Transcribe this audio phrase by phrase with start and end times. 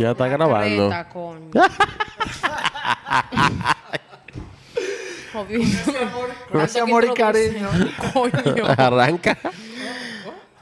[0.00, 0.90] Ya está grabando.
[5.30, 5.64] Jodido.
[6.50, 7.68] Gracias, amor y cariño.
[8.12, 8.66] Coño.
[8.78, 9.36] Arranca.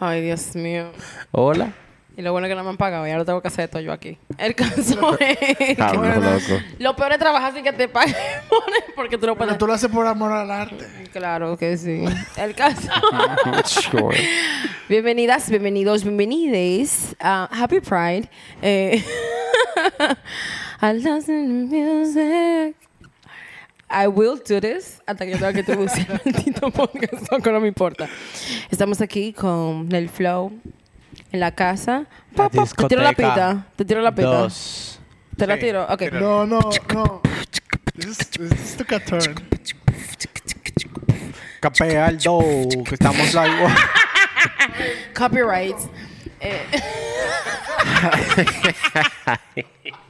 [0.01, 0.91] Ay, Dios mío.
[1.33, 1.73] Hola.
[2.17, 3.81] Y lo bueno es que no me han pagado, ya lo tengo que hacer todo
[3.81, 4.19] yo aquí.
[4.39, 5.79] El caso es.
[5.79, 6.65] Hablo, que- loco.
[6.81, 8.15] Lo peor es trabajar sin que te paguen
[8.97, 9.59] porque tú no Pero puedes.
[9.59, 10.85] tú lo haces por amor al arte.
[11.13, 12.05] Claro que sí.
[12.37, 12.91] El caso.
[13.67, 14.19] Sure.
[14.89, 18.29] Bienvenidas, bienvenidos, bienvenides Happy Pride.
[18.63, 19.03] Eh,
[20.83, 22.77] I love the music.
[23.91, 27.61] I will do this hasta que yo tenga que introducir el maldito podcast, aunque no
[27.61, 28.09] me importa.
[28.71, 30.53] Estamos aquí con el flow
[31.33, 32.07] en la casa.
[32.35, 33.67] Pa, pa, te tiro la pita.
[33.77, 34.29] Te tiro la pita.
[34.29, 35.01] Dos.
[35.37, 35.87] Te la tiro.
[35.89, 36.03] Ok.
[36.13, 36.61] No, no,
[36.95, 37.23] no.
[37.97, 39.35] This, this took a turn.
[41.61, 42.41] Capea al do,
[42.85, 43.75] que estamos live.
[45.15, 45.89] Copyrights.
[46.41, 46.65] Eh.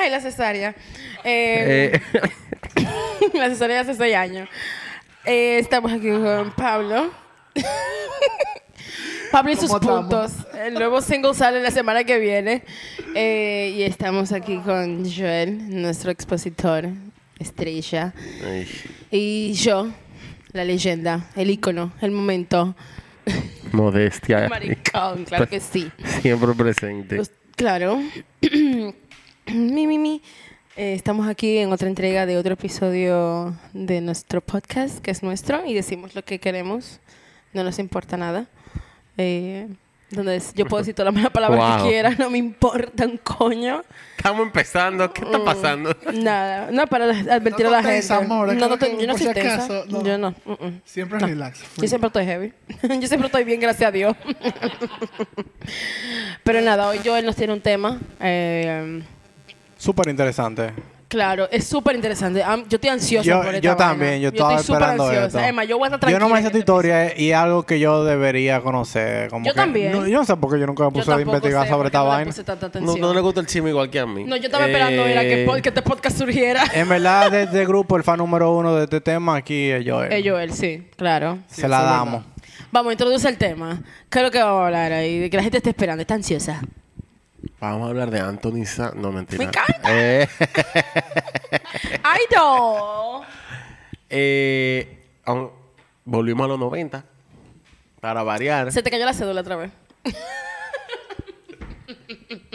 [0.00, 0.74] Ay, la cesárea.
[1.24, 2.00] Eh, Eh,
[3.34, 4.48] la cesárea hace seis años.
[5.26, 7.10] Eh, estamos aquí con Pablo.
[9.30, 10.32] Pablo y sus puntos.
[10.64, 12.62] El nuevo single sale la semana que viene.
[13.14, 16.88] Eh, y estamos aquí con Joel, nuestro expositor,
[17.38, 18.14] estrella.
[18.44, 18.66] ay,
[19.10, 19.88] Y yo,
[20.52, 22.74] la leyenda, el ícono, el momento.
[23.72, 24.48] modestia.
[24.48, 25.90] Maricón, claro que sí.
[26.22, 27.16] Siempre presente.
[27.16, 28.00] Pues, claro.
[29.54, 30.22] mi, mi, mi.
[30.76, 35.64] Eh, estamos aquí en otra entrega de otro episodio de nuestro podcast, que es nuestro,
[35.66, 37.00] y decimos lo que queremos.
[37.52, 38.46] No nos importa nada.
[39.18, 39.68] Eh,
[40.10, 41.84] donde es- yo puedo decir todas las malas palabras Wow.
[41.84, 43.82] que quiera, no me importa un coño.
[44.16, 45.12] Estamos empezando.
[45.12, 45.94] ¿Qué está pasando?
[46.14, 46.70] Nada.
[46.70, 48.00] No, para advertir No a la te gente.
[48.00, 49.54] tensa, amor, no, no, que te- yo no por soy si tensa.
[49.56, 50.04] acaso, no.
[50.04, 50.30] Yo no.
[50.44, 50.80] mm, mm.
[50.84, 51.26] Siempre No.
[51.26, 51.60] relax.
[51.76, 52.52] Yo siempre estoy heavy.
[53.00, 54.16] Yo siempre estoy bien, gracias a Dios.
[56.44, 58.00] Pero nada, hoy Joel nos tiene un tema.
[58.20, 59.02] eh,
[59.80, 60.72] Súper interesante.
[61.08, 62.42] claro, es súper interesante.
[62.42, 63.88] Am- yo estoy ansiosa Yo, por esta yo vaina.
[63.90, 65.40] también, yo estaba estoy súper esperando ansiosa.
[65.40, 65.54] esto.
[65.54, 67.62] Más, yo voy a estar yo no me esta en este historia y es algo
[67.64, 69.30] que yo debería conocer.
[69.30, 69.90] Como Yo que- también.
[69.92, 71.76] No, yo no sé por qué yo nunca me puse a tampoco investigar sé sobre
[71.78, 72.26] por qué esta no le vaina.
[72.30, 73.00] puse tanta No, atención.
[73.00, 74.24] no le gusta el chisme igual que a mí.
[74.24, 76.62] No, yo estaba esperando era que, Eh, que este podcast surgiera.
[76.74, 80.12] En verdad, de este grupo, el fan número uno de este tema aquí es Joel.
[80.12, 81.38] Eh, Joel, sí, claro.
[81.48, 82.22] Se la damos.
[82.70, 83.80] Vamos, introduce el tema.
[84.10, 85.18] ¿Qué es lo que vamos a hablar ahí?
[85.18, 86.60] De que la gente está esperando, está ansiosa.
[87.60, 88.92] Vamos a hablar de Anthony Sa...
[88.94, 89.38] No, mentira.
[89.38, 89.88] Me encanta.
[89.90, 90.28] Eh,
[92.02, 93.22] ¡Ay, no!
[94.08, 95.50] eh, aún-
[96.04, 97.04] volvimos a los 90.
[98.00, 98.72] Para variar.
[98.72, 99.70] Se te cayó la cédula otra vez.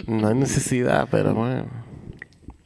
[0.07, 1.65] No hay necesidad, pero bueno.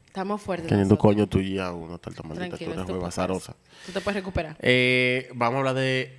[0.08, 0.68] Estamos fuertes.
[0.68, 1.00] Tu nosotros.
[1.00, 3.00] coño tú ya uno tal maldita tú eres muy pasa.
[3.00, 3.56] bazarosa.
[3.86, 4.58] Tú te puedes recuperar.
[4.60, 6.18] Eh, vamos a hablar de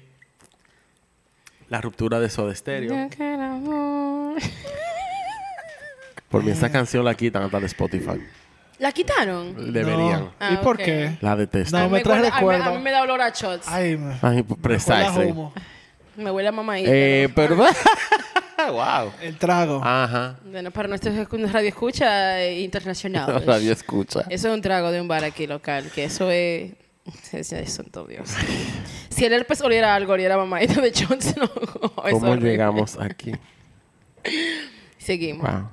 [1.68, 3.08] la ruptura de Soda Stereo.
[6.30, 8.20] Por mí esa canción la quitan hasta de Spotify.
[8.78, 9.72] ¿La quitaron?
[9.72, 10.20] Deberían.
[10.20, 10.32] No.
[10.40, 10.82] Ah, ¿Y por ok.
[10.82, 11.18] qué?
[11.20, 11.76] La detesto.
[11.78, 12.64] No, me trae a mí- recuerdo.
[12.64, 13.68] A mí me da olor a shots.
[13.68, 14.14] Ay, me.
[14.22, 15.30] Ay, me huele a precisely.
[15.32, 15.52] humo.
[16.16, 17.56] Me huele a mamá Eh, pero...
[18.72, 19.12] wow.
[19.20, 19.80] El trago.
[19.84, 20.36] Ajá.
[20.50, 23.42] Bueno, para nuestros escu- radio escucha eh, internacional.
[23.46, 24.20] Radio escucha.
[24.30, 26.72] Eso es un trago de un bar aquí local, que eso es...
[27.32, 28.30] Es, es santo Dios.
[29.08, 31.14] Si el herpes oliera algo, oliera a mamadita de no.
[32.06, 32.50] es ¿Cómo horrible.
[32.50, 33.32] llegamos aquí?
[34.98, 35.50] Seguimos.
[35.50, 35.68] Wow.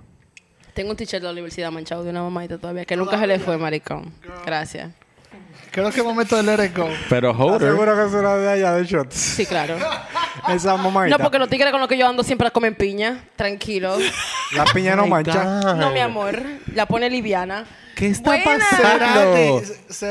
[0.78, 3.40] Tengo un t-shirt de la universidad manchado de una mamadita todavía, que nunca se le
[3.40, 4.14] fue, maricón.
[4.46, 4.92] Gracias.
[5.72, 6.88] Creo que es momento de let it go.
[7.10, 7.72] Pero ¿Estás Hoder...
[7.72, 9.16] seguro que será de allá de shots?
[9.16, 9.76] Sí, claro.
[10.50, 11.18] Esa mamadita.
[11.18, 13.24] No, porque los tigres con los que yo ando siempre comen piña.
[13.36, 13.98] Tranquilo.
[14.54, 15.44] La piña no My mancha.
[15.74, 16.40] No, mi amor.
[16.76, 17.66] La pone liviana.
[17.96, 18.64] ¿Qué está Buena.
[18.70, 19.62] pasando?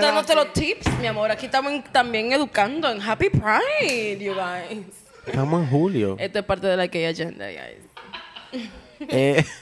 [0.01, 1.31] Dándote los tips, mi amor.
[1.31, 4.85] Aquí estamos en- también educando en Happy Pride, you guys.
[5.29, 6.17] Estamos en julio.
[6.19, 8.67] Esto es parte de la que agenda, guys.
[9.09, 9.45] Eh,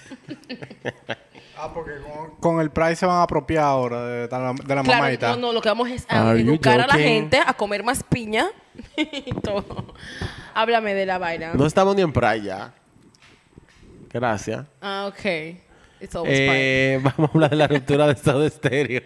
[1.57, 4.75] Ah, porque con, con el price se van a apropiar ahora de, de la, de
[4.75, 5.31] la Claro, mamadita.
[5.31, 8.49] no, no, lo que vamos es a educar a la gente a comer más piña
[8.97, 9.95] y todo.
[10.53, 11.53] Háblame de la vaina.
[11.55, 12.75] no estamos ni en playa.
[14.13, 14.67] Gracias.
[14.83, 15.25] Ah, ok.
[16.01, 16.95] It's always Pride.
[16.95, 19.03] Eh, vamos a hablar de la ruptura de Soda Stereo.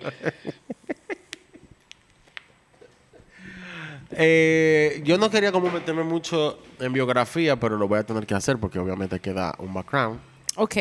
[4.10, 8.34] Eh, yo no quería como meterme mucho en biografía, pero lo voy a tener que
[8.34, 10.20] hacer porque obviamente queda un background.
[10.56, 10.76] Ok.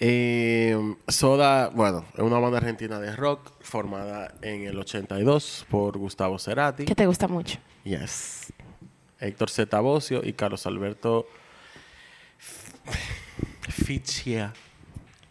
[0.00, 6.38] Eh, Soda, bueno, es una banda argentina de rock formada en el 82 por Gustavo
[6.38, 6.84] Cerati.
[6.84, 7.58] Que te gusta mucho.
[7.84, 8.52] Yes.
[9.20, 9.80] Héctor Z.
[9.80, 11.26] Bocio y Carlos Alberto
[13.70, 14.52] Fichia.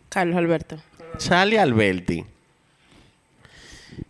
[0.10, 0.78] Carlos Alberto.
[1.18, 2.26] Charlie Alberti.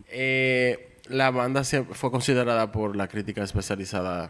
[0.07, 4.29] Eh, la banda siempre fue considerada por la crítica especializada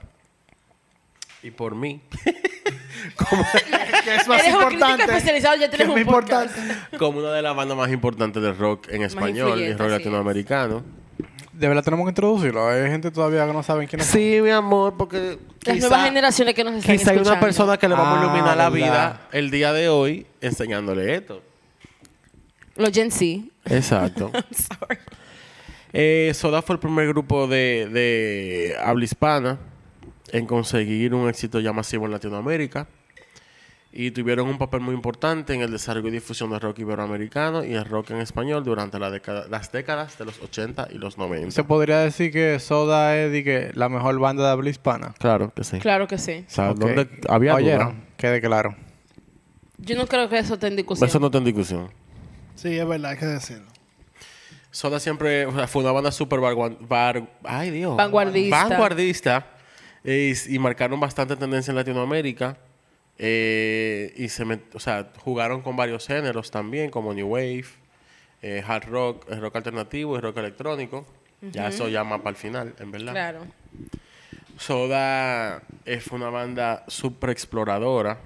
[1.41, 2.01] y por mí
[4.03, 5.03] Que es más importante.
[5.03, 6.53] especializado, ya que tienes es un muy importante.
[6.97, 10.83] como una de las bandas más importantes del rock en español y rock latinoamericano.
[11.51, 12.67] De verdad tenemos que introducirlo.
[12.67, 14.07] Hay gente todavía que no saben quién es.
[14.07, 17.45] Sí, mi amor, porque Las quizá- nuevas generaciones que nos están Quizá hay una escuchando.
[17.45, 18.85] persona que le vamos a Ah, iluminar la verdad.
[19.19, 21.41] vida el día de hoy enseñándole esto.
[22.75, 23.43] Los Gen Z.
[23.65, 24.31] Exacto.
[24.51, 24.97] Sorry.
[25.93, 29.59] Eh, Soda fue el primer grupo de, de habla hispana
[30.31, 32.87] en conseguir un éxito ya masivo en Latinoamérica
[33.95, 37.73] y tuvieron un papel muy importante en el desarrollo y difusión del rock iberoamericano y
[37.75, 41.51] el rock en español durante la década- las décadas de los 80 y los 90.
[41.51, 45.13] Se podría decir que Soda es que, la mejor banda de habla hispana.
[45.19, 45.77] Claro que sí.
[45.77, 46.43] Claro que sí.
[46.47, 46.73] O sea.
[46.73, 48.05] ¿dónde había Oyeron, duda?
[48.17, 48.75] quede claro.
[49.77, 51.07] Yo no creo que eso esté en discusión.
[51.07, 51.89] Eso no está en discusión.
[52.55, 53.67] Sí, es verdad, hay que decirlo.
[54.73, 56.39] Soda siempre fue una banda súper.
[57.95, 58.67] Vanguardista.
[58.67, 59.45] vanguardista
[60.03, 62.57] eh, y, y marcaron bastante tendencia en Latinoamérica.
[63.19, 67.65] eh, y se met- o sea, jugaron con varios géneros también, como New Wave,
[68.41, 71.05] eh, hard rock, eh, rock alternativo y rock electrónico.
[71.51, 73.11] Ya eso llama para el final, en verdad.
[73.11, 73.39] Claro.
[74.57, 75.61] Soda
[76.01, 78.17] fue una banda súper exploradora,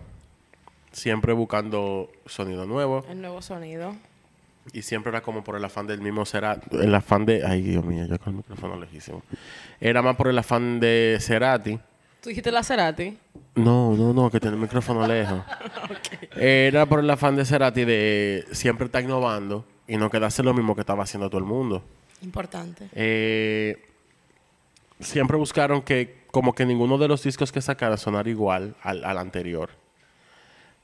[0.91, 3.05] siempre buscando sonido nuevo.
[3.09, 3.95] El nuevo sonido.
[4.73, 6.75] Y siempre era como por el afán del mismo Cerati.
[6.75, 7.45] El afán de.
[7.45, 9.23] Ay, Dios mío, yo con el micrófono lejísimo.
[9.79, 11.79] Era más por el afán de Cerati.
[12.21, 13.17] ¿Tú dijiste la Cerati?
[13.55, 15.41] No, no, no, que tiene el micrófono lejos.
[16.35, 20.75] Era por el afán de Cerati de siempre estar innovando y no quedarse lo mismo
[20.75, 21.83] que estaba haciendo todo el mundo.
[22.21, 22.89] Importante.
[22.93, 23.77] Eh,
[24.99, 29.17] siempre buscaron que, como que ninguno de los discos que sacara sonara igual al, al
[29.17, 29.69] anterior.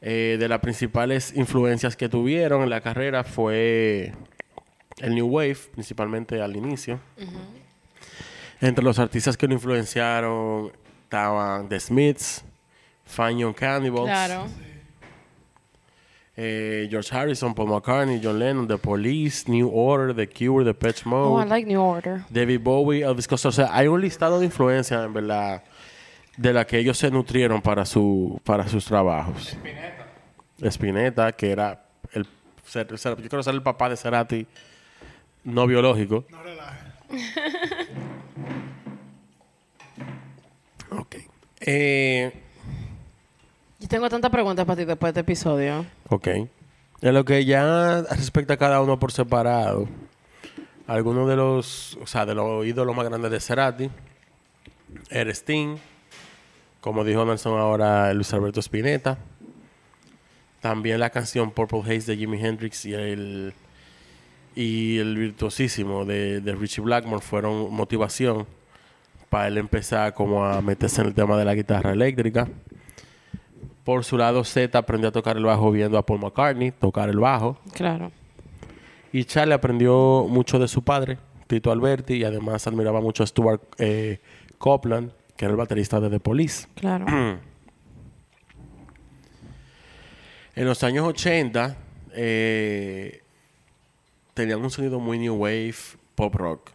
[0.05, 4.11] Eh, de las principales influencias que tuvieron en la carrera fue
[4.99, 6.99] el New Wave, principalmente al inicio.
[8.59, 10.73] Entre los artistas que lo influenciaron
[11.05, 12.43] estaban The Smiths,
[13.17, 14.45] Young Cannibals, Claro.
[16.35, 21.05] eh, George Harrison, Paul McCartney, John Lennon, The Police, New Order, The Cure, The Pitch
[21.05, 21.27] Mode.
[21.29, 22.23] Oh, I like New Order.
[22.29, 23.49] David Bowie, Elvis Costello.
[23.49, 25.63] O sea, hay un listado de influencias, en verdad,
[26.35, 29.49] de la que ellos se nutrieron para, su, para sus trabajos.
[29.49, 29.92] Spinetta.
[30.71, 32.25] Spinetta, que era el...
[32.65, 34.47] ser- ser- yo quiero ser el papá de Cerati
[35.43, 36.25] no biológico.
[36.29, 36.93] No relajes.
[40.91, 41.15] Ok.
[41.61, 42.31] Eh,
[43.79, 45.85] Yo tengo tantas preguntas para ti después de este episodio.
[46.09, 46.27] ok.
[47.01, 49.89] En lo que ya respecta a cada uno por separado,
[50.87, 53.89] algunos de los, o sea, de los ídolos más grandes de Cerati,
[55.09, 55.75] era Sting,
[56.79, 59.17] como dijo Nelson ahora, Luis Alberto Spinetta.
[60.63, 63.53] También la canción Purple Haze de Jimi Hendrix y el,
[64.55, 68.47] y el virtuosísimo de, de Richie Blackmore fueron motivación
[69.29, 72.47] para él empezar como a meterse en el tema de la guitarra eléctrica.
[73.83, 77.19] Por su lado, Z aprendió a tocar el bajo viendo a Paul McCartney tocar el
[77.19, 77.57] bajo.
[77.73, 78.13] Claro.
[79.11, 81.17] Y Charlie aprendió mucho de su padre,
[81.47, 84.21] Tito Alberti, y además admiraba mucho a Stuart eh,
[84.59, 86.67] Copeland, que era el baterista de The Police.
[86.75, 87.05] Claro.
[90.55, 91.75] En los años 80
[92.13, 93.21] eh,
[94.33, 95.75] tenían un sonido muy new wave,
[96.15, 96.69] pop rock.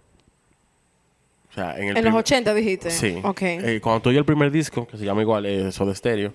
[1.50, 2.90] O sea, en, el en los prim- 80 dijiste.
[2.90, 3.20] Sí.
[3.22, 3.42] Ok.
[3.42, 6.32] Eh, cuando tú oyes el primer disco, que se llama igual eh, Soda Stereo,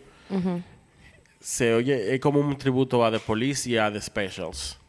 [1.40, 4.80] se oye es como un tributo a The Police y a The Specials.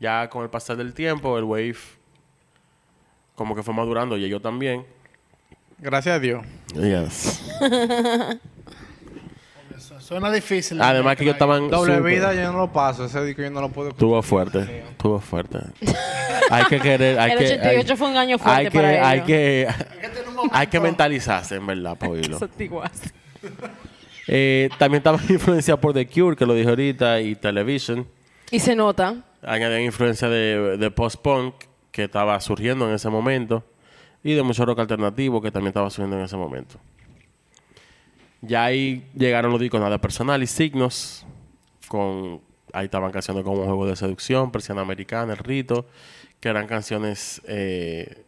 [0.00, 1.76] Ya con el pasar del tiempo, el wave
[3.34, 4.84] como que fue madurando y yo también.
[5.78, 6.44] Gracias a Dios.
[6.74, 7.42] Yes.
[10.04, 10.82] Suena difícil.
[10.82, 13.06] Además que ellos estaban Doble vida yo no lo paso.
[13.06, 14.06] Ese disco yo no lo puedo escuchar.
[14.06, 15.60] Tuvo fuerte, tuvo fuerte.
[16.50, 18.92] hay que querer, hay el que, 88 hay- fue un año fuerte hay que, para
[18.92, 19.06] ellos.
[19.06, 19.68] hay que,
[20.02, 20.56] tener un momento.
[20.58, 22.38] hay que mentalizarse en verdad para oírlo.
[24.26, 28.06] Eh, también estaba influenciada por The Cure, que lo dije ahorita, y Television.
[28.50, 29.16] Y se nota.
[29.42, 31.54] Añadían influencia de, de post-punk,
[31.90, 33.64] que estaba surgiendo en ese momento,
[34.22, 36.78] y de mucho rock alternativo, que también estaba surgiendo en ese momento.
[38.46, 41.26] Ya ahí llegaron los discos Nada Personal y Signos,
[41.88, 42.40] con,
[42.72, 45.86] ahí estaban canciones como Juego de Seducción, Persiana Americana, El Rito,
[46.40, 48.24] que eran canciones, eh,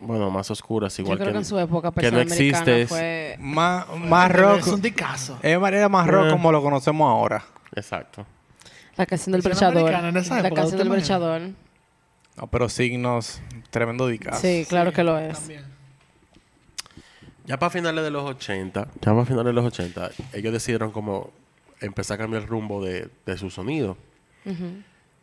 [0.00, 2.76] bueno, más oscuras, igual Yo creo que, que, en su época que no persona americana
[2.76, 2.86] existe.
[2.86, 3.36] fue...
[3.38, 4.58] Más, más rock.
[4.58, 5.38] Es un dicazo.
[5.42, 6.30] Es manera más rock Eh.
[6.30, 7.44] como lo conocemos ahora.
[7.74, 8.26] Exacto.
[8.96, 9.88] La canción del Persona brechador.
[9.94, 11.40] americana en esa La época, canción ¿tú te del brechador.
[12.36, 14.40] No, pero signos, tremendo dicazo.
[14.40, 15.38] Sí, claro que lo es.
[15.38, 15.75] También.
[17.46, 21.30] Ya para finales de los 80, ya para finales de los 80, ellos decidieron como
[21.80, 23.96] empezar a cambiar el rumbo de, de su sonido.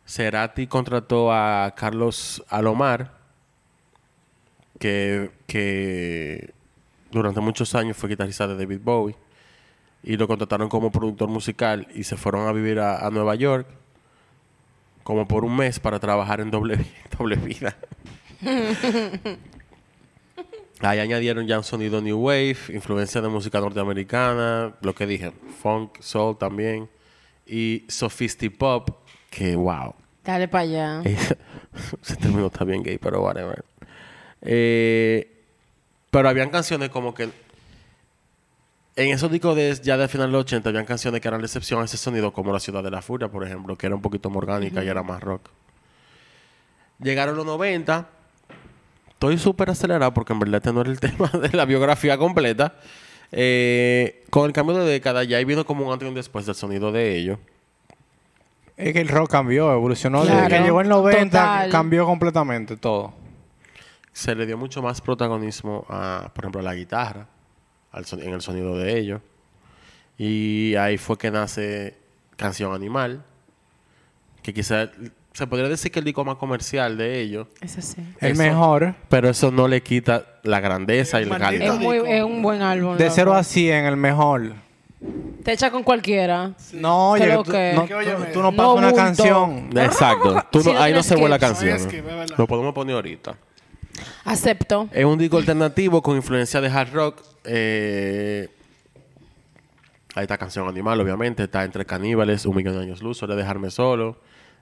[0.06, 3.12] Cerati contrató a Carlos Alomar,
[4.78, 6.52] que, que
[7.10, 9.16] durante muchos años fue guitarrista de David Bowie,
[10.02, 13.66] y lo contrataron como productor musical y se fueron a vivir a, a Nueva York
[15.02, 16.84] como por un mes para trabajar en doble,
[17.18, 17.76] doble vida.
[20.84, 25.98] Ahí añadieron ya un sonido New Wave, influencia de música norteamericana, lo que dije, funk,
[26.00, 26.90] soul también,
[27.46, 28.90] y sophisti-pop,
[29.30, 29.94] que wow.
[30.22, 31.02] Dale para allá.
[32.02, 33.64] Ese término está bien gay, pero whatever.
[34.42, 35.44] Eh,
[36.10, 37.30] pero habían canciones como que...
[38.96, 41.46] En esos discos de, ya del final de los 80 habían canciones que eran la
[41.46, 44.02] excepción a ese sonido, como La Ciudad de la Furia, por ejemplo, que era un
[44.02, 45.48] poquito más orgánica y era más rock.
[47.00, 48.13] Llegaron los 90.
[49.30, 52.74] Estoy súper acelerado porque en verdad este no era el tema de la biografía completa.
[53.32, 56.46] Eh, con el cambio de década ya ahí vino como un antes y un después
[56.46, 57.38] del sonido de ellos.
[58.76, 60.24] Es que el rock cambió, evolucionó.
[60.24, 61.70] Desde que llegó el 90, total.
[61.70, 63.14] cambió completamente todo.
[64.12, 67.26] se le dio mucho más protagonismo a, por ejemplo, a la guitarra,
[67.92, 69.20] al son- en el sonido de ellos.
[70.18, 71.96] Y ahí fue que nace
[72.36, 73.24] Canción Animal,
[74.42, 74.90] que quizás
[75.34, 77.96] se podría decir que el disco más comercial de ellos, Eso sí.
[78.20, 78.94] El Eso- mejor.
[79.10, 81.74] pero eso no le quita la grandeza y la Maldito calidad.
[81.74, 82.08] Es, muy, disco.
[82.08, 82.96] es un buen álbum.
[82.96, 83.14] De loco.
[83.16, 84.52] 0 a 100, el mejor.
[85.42, 86.52] Te echa con cualquiera.
[86.72, 87.84] No, oye, Creo tú, que- no,
[88.32, 88.96] tú- no no pasas una bulto.
[88.96, 89.70] canción.
[89.76, 90.42] Exacto.
[90.50, 91.78] Tú no- ahí no se vuelve la canción.
[91.90, 92.26] Hay.
[92.38, 93.34] Lo podemos poner ahorita.
[94.24, 94.88] Acepto.
[94.92, 97.20] Es un disco alternativo con influencia de hard rock.
[97.44, 98.48] Eh,
[100.14, 101.42] ahí está Canción Animal, obviamente.
[101.44, 104.16] Está Entre Caníbales, Un Millón de Años Luz, Suele Dejarme Solo.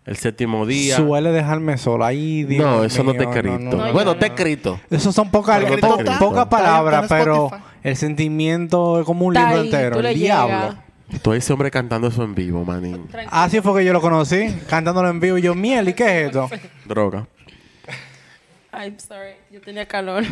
[0.05, 0.97] El Séptimo Día.
[0.97, 2.05] Suele dejarme solo.
[2.05, 3.59] Ahí, Dios no, eso no te he escrito.
[3.59, 3.93] no, no.
[3.93, 4.81] bueno, no, te he escrito.
[4.91, 7.51] Eso son pocas Pero po- está- pocas está- palabras, pero
[7.85, 10.01] el sentimiento es como un Está libro ahí, entero.
[10.01, 10.75] El diablo.
[11.23, 13.07] Todo ese hombre cantando eso en vivo, manín.
[13.31, 15.39] Así fue que yo lo conocí, cantándolo en vivo.
[15.39, 16.49] Y yo, miel, ¿y qué es esto?
[16.87, 17.27] Droga.
[18.73, 19.35] I'm sorry.
[19.53, 20.25] Yo tenía calor.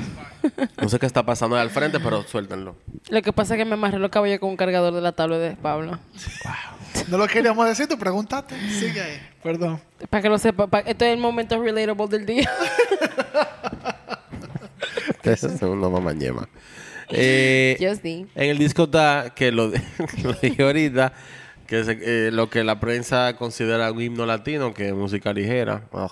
[0.81, 2.75] No sé qué está pasando ahí al frente, pero suéltenlo.
[3.11, 5.37] Lo que pasa es que me amarré los cabellos con un cargador de la tabla
[5.39, 5.99] de Pablo.
[7.09, 8.55] No lo queríamos decir, tú preguntaste.
[8.71, 9.21] Sigue ahí.
[9.43, 9.81] Perdón.
[10.09, 10.67] Para que lo sepa.
[10.67, 12.51] pa- Esto es el momento relatable del día.
[15.23, 16.49] Ese es segundo mamá ñema.
[17.11, 18.05] Eh, Just.
[18.05, 19.69] En el disco está, que lo,
[20.23, 21.13] lo dije ahorita,
[21.67, 25.83] que es eh, lo que la prensa considera un himno latino, que es música ligera.
[25.93, 26.11] Ugh.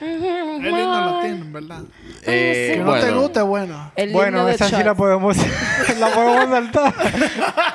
[0.00, 1.80] El himno latino, en verdad.
[2.26, 3.92] Eh, Que no te bueno, guste, bueno.
[3.96, 5.36] El Bueno, esa sí la podemos,
[5.98, 6.94] la podemos saltar.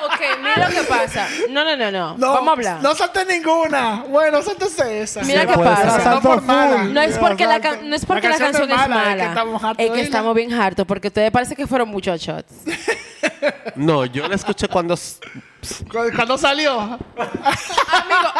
[0.04, 1.26] Ok, mira lo que pasa.
[1.50, 2.16] No, no, no, no.
[2.18, 2.82] No, Vamos a hablar.
[2.82, 4.04] No salte ninguna.
[4.08, 5.22] Bueno, sáltese esa.
[5.22, 6.20] Mira qué puede pasa.
[6.22, 6.84] No.
[6.84, 9.10] No es porque la, can- no es porque La la canción, canción es es mala,
[9.14, 12.20] es que estamos hartos es que estamos bien hartos porque ustedes parece que fueron muchos
[12.20, 12.52] shots.
[13.76, 14.96] no, yo la escuché cuando...
[14.96, 16.80] salió.
[16.80, 16.98] Amigo,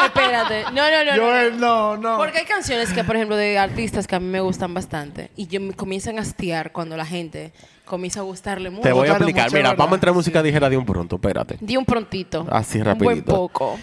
[0.05, 0.63] espérate.
[0.73, 1.35] No, no, no.
[1.37, 2.17] Eh, no, no.
[2.17, 5.47] Porque hay canciones que, por ejemplo, de artistas que a mí me gustan bastante y
[5.47, 7.53] yo me comienzan a hastiar cuando la gente
[7.85, 8.83] comienza a gustarle mucho.
[8.83, 9.51] Te voy a explicar.
[9.51, 9.77] Mira, ¿verdad?
[9.77, 11.57] vamos a entrar en música ligera de un pronto, espérate.
[11.59, 12.45] Di un prontito.
[12.49, 13.33] Así, Un buen rapidito.
[13.33, 13.79] poco.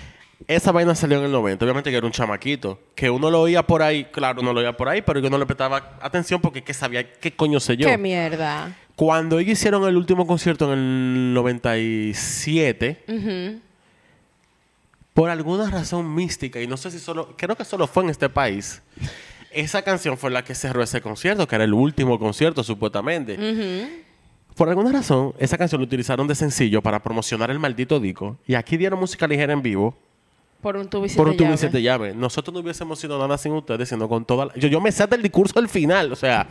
[0.47, 1.65] Esa vaina salió en el 90.
[1.65, 2.79] Obviamente que era un chamaquito.
[2.95, 4.07] Que uno lo oía por ahí.
[4.07, 7.13] Claro, uno lo oía por ahí, pero yo no le prestaba atención porque ¿qué sabía?
[7.13, 7.87] ¿Qué coño sé yo?
[7.87, 8.75] Qué mierda.
[9.01, 13.59] Cuando ellos hicieron el último concierto en el 97, Ujú.
[15.15, 18.29] por alguna razón mística, y no sé si solo, creo que solo fue en este
[18.29, 18.83] país,
[19.53, 23.39] esa canción fue la que cerró ese concierto, que era el último concierto supuestamente.
[24.55, 28.37] Por alguna razón, esa canción lo utilizaron de sencillo para promocionar el maldito disco.
[28.47, 29.97] Y aquí dieron música ligera en vivo
[30.61, 32.15] Por un tubo y por un tubo siete llaves.
[32.15, 34.55] Nosotros no hubiésemos sido nada sin ustedes, sino con toda la...
[34.57, 36.47] Yo, yo me sé del discurso del final, o sea,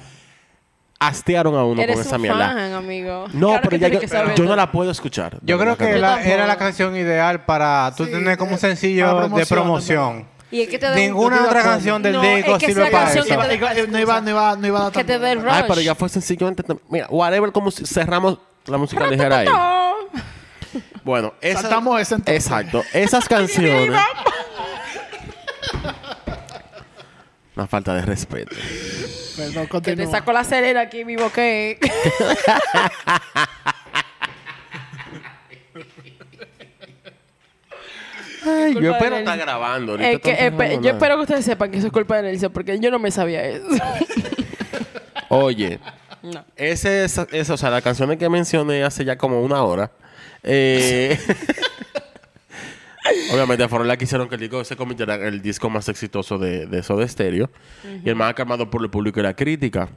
[1.00, 2.48] hastearon a uno Eres con esa un mierda.
[2.54, 3.26] fan, amigo.
[3.34, 4.56] No, Claro pero que ya tienes yo, que saber yo no todo.
[4.58, 5.38] la puedo escuchar.
[5.44, 6.34] Yo creo que Yo la- tampoco.
[6.34, 9.48] era la canción ideal para tú Sí, tener como un eh, sencillo para de promoción,
[9.48, 10.28] promoción.
[10.52, 11.76] Y es que te da un- Ninguna estoy de otra acuerdo.
[11.78, 13.36] canción del No, disco es que sirve esa para canción eso.
[13.40, 15.26] que te- no, iba, no, iba, no iba a dar Que te tanto.
[15.26, 15.52] dé el rush.
[15.54, 16.64] Ay, pero ya fue sencillamente...
[16.90, 19.48] Mira, whatever, como si cerramos la música ligera ahí.
[19.48, 19.94] No.
[21.04, 22.46] Bueno, esa, Saltamos ese entonces.
[22.46, 22.84] Exacto.
[22.94, 23.92] Esas canciones...
[27.60, 28.56] Una falta de respeto.
[29.36, 30.12] Perdón, Que te continúa.
[30.12, 31.78] saco la cerera aquí, mi boque.
[38.46, 39.92] Ay, yo espero estar grabando.
[39.94, 42.52] ahorita Es que, grabando yo espero que ustedes sepan que eso es culpa de Nelson,
[42.54, 43.66] porque yo no me sabía eso.
[45.30, 45.80] Oye,
[46.24, 46.44] No.
[46.56, 49.92] ese, es, esa- o sea, las canciones que mencioné hace ya como una hora,
[50.44, 51.20] eh,
[53.34, 56.38] obviamente fueron las que hicieron que el disco se convirtiera en el disco más exitoso
[56.38, 57.50] de, de Soda Stereo
[58.04, 59.90] y el más aclamado por el público y la crítica.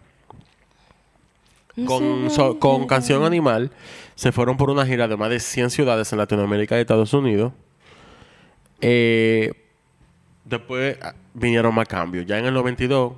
[1.87, 3.71] con, so- con Canción Animal
[4.15, 7.53] se fueron por una gira de más de 100 ciudades en Latinoamérica y Estados Unidos.
[8.81, 9.53] Eh,
[10.45, 12.27] después ah, vinieron más cambios.
[12.27, 13.15] Ya en el 92,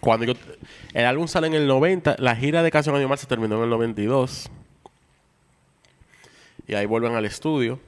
[0.00, 0.34] cuando yo...
[0.92, 3.70] El álbum sale en el 90, la gira de Canción Animal se terminó en el
[3.70, 4.50] 92.
[6.66, 7.78] Y ahí vuelven al estudio.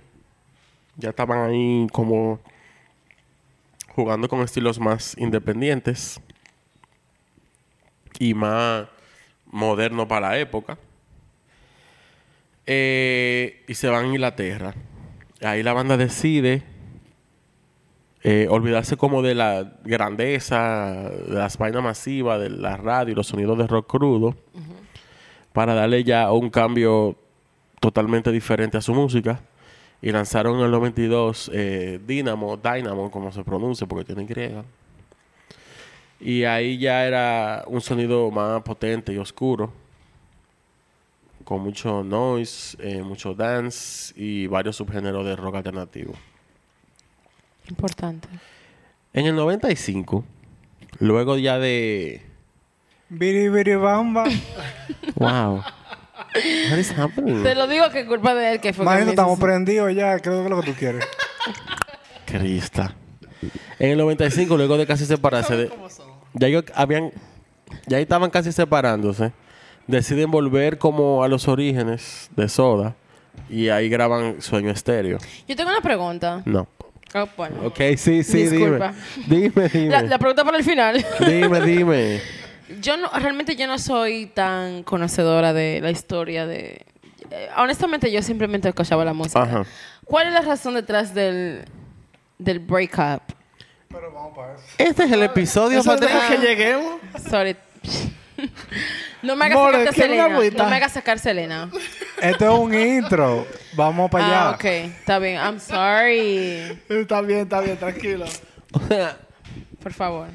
[0.96, 2.40] Ya estaban ahí como
[3.94, 6.20] jugando con estilos más independientes
[8.18, 8.86] y más
[9.46, 10.78] moderno para la época.
[12.66, 14.74] Eh, y se van a Inglaterra.
[15.42, 16.62] Ahí la banda decide
[18.22, 23.28] eh, olvidarse como de la grandeza, de las vainas masivas, de la radio y los
[23.28, 24.34] sonidos de rock crudo,
[25.52, 27.16] para darle ya un cambio
[27.78, 29.40] totalmente diferente a su música.
[30.02, 34.64] Y lanzaron en el 92 eh, Dynamo, Dynamo, como se pronuncia, porque tiene griega.
[36.20, 39.72] Y ahí ya era un sonido más potente y oscuro,
[41.44, 46.14] con mucho noise, eh, mucho dance y varios subgéneros de rock alternativo.
[47.68, 48.28] Importante.
[49.12, 50.24] En el 95,
[50.98, 52.22] luego ya de...
[53.08, 54.24] Biri, biri, bamba.
[55.14, 55.62] Wow.
[56.70, 57.42] What is happening?
[57.42, 60.18] Te lo digo que es culpa de él que fue que Imagínate, estamos prendidos ya.
[60.18, 61.04] Creo que es lo que tú quieres.
[62.26, 62.94] Crista.
[63.78, 65.70] En el 95, luego de casi separarse, de-
[66.34, 67.12] ya ellos habían,
[67.86, 69.32] ya estaban casi separándose,
[69.86, 72.94] deciden volver como a los orígenes de Soda
[73.50, 75.18] y ahí graban Sueño Estéreo.
[75.46, 76.42] Yo tengo una pregunta.
[76.46, 76.66] No.
[77.14, 77.56] Oh, bueno.
[77.66, 78.92] Ok, sí, sí, Disculpa.
[79.26, 79.50] dime.
[79.54, 79.88] Dime, dime.
[79.90, 81.04] La, la pregunta para el final.
[81.20, 82.20] Dime, dime.
[82.80, 86.84] Yo no, realmente yo no soy tan conocedora de la historia de...
[87.30, 89.42] eh, honestamente, yo simplemente escuchaba la música.
[89.42, 89.64] Ajá.
[90.04, 91.64] ¿Cuál es la razón detrás del,
[92.38, 93.22] del breakup?
[93.88, 94.62] Pero vamos para eso.
[94.78, 97.00] Este es el episodio para que lleguemos.
[97.28, 97.56] Sorry.
[99.22, 100.64] no me hagas More, sacar ¿quiere una Selena.
[100.64, 101.70] No me hagas sacar Selena.
[102.20, 103.46] Esto es un intro.
[103.74, 104.48] Vamos para allá.
[104.48, 104.64] Ah, ok.
[104.64, 105.36] Está bien.
[105.36, 106.80] I'm sorry.
[106.88, 108.26] Está bien, está bien, tranquilo.
[109.82, 110.28] Por favor.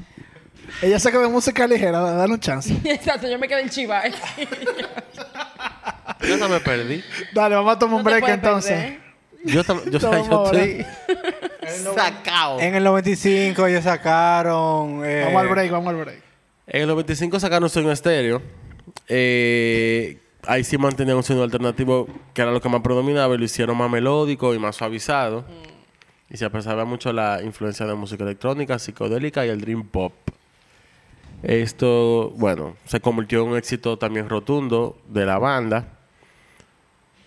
[0.80, 2.74] Ella saca de música ligera, dale un chance.
[2.84, 3.28] Exacto.
[3.28, 4.02] Yo me quedé en chiva.
[6.26, 7.02] Yo no me perdí.
[7.32, 8.72] Dale, vamos a tomar un No break entonces.
[8.72, 9.02] perder.
[9.44, 10.86] Yo, yo, yo estoy
[11.94, 12.60] sacado.
[12.60, 15.02] En el 95 ellos sacaron...
[15.04, 16.22] eh, Vamos al break, vamos al break.
[16.66, 18.40] En el 95 sacaron Sueño Estéreo.
[19.08, 23.44] Eh, ahí sí mantenían un sonido alternativo que era lo que más predominaba y lo
[23.44, 25.44] hicieron más melódico y más suavizado.
[26.30, 30.12] Y se apreciaba mucho la influencia de música electrónica, psicodélica y el dream pop.
[31.42, 35.98] Esto, bueno, se convirtió en un éxito también rotundo de la banda.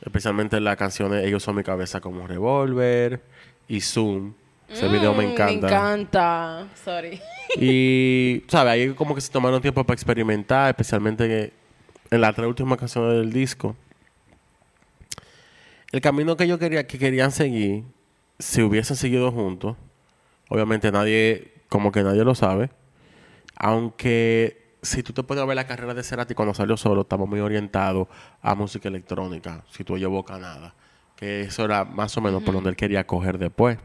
[0.01, 3.21] Especialmente las canciones Ellos son mi cabeza como Revolver
[3.67, 4.33] y Zoom.
[4.69, 5.67] Ese video me Mm, encanta.
[5.67, 6.67] Me encanta.
[6.83, 7.21] Sorry.
[7.57, 8.73] Y, ¿sabes?
[8.73, 11.53] Ahí como que se tomaron tiempo para experimentar, especialmente
[12.09, 13.75] en las tres últimas canciones del disco.
[15.91, 17.83] El camino que yo quería, que querían seguir,
[18.39, 19.77] si hubiesen seguido juntos,
[20.49, 22.69] obviamente nadie, como que nadie lo sabe.
[23.57, 27.39] Aunque si tú te puedes ver la carrera de Cerati cuando salió solo, estaba muy
[27.39, 28.07] orientado
[28.41, 30.73] a música electrónica, si tú oyes Boca Nada.
[31.15, 33.77] Que eso era más o menos por donde él quería coger después.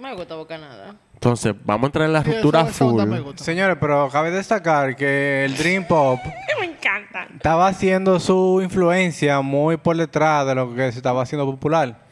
[0.00, 0.96] Me gusta Bocanada.
[1.14, 2.88] Entonces, vamos a entrar en la Sí, ruptura full.
[3.00, 3.44] onda me gusta.
[3.44, 6.18] Señores, pero cabe destacar que el Dream Pop
[6.60, 7.28] Me encanta.
[7.34, 12.02] estaba haciendo su influencia muy por detrás de lo que se estaba haciendo popular.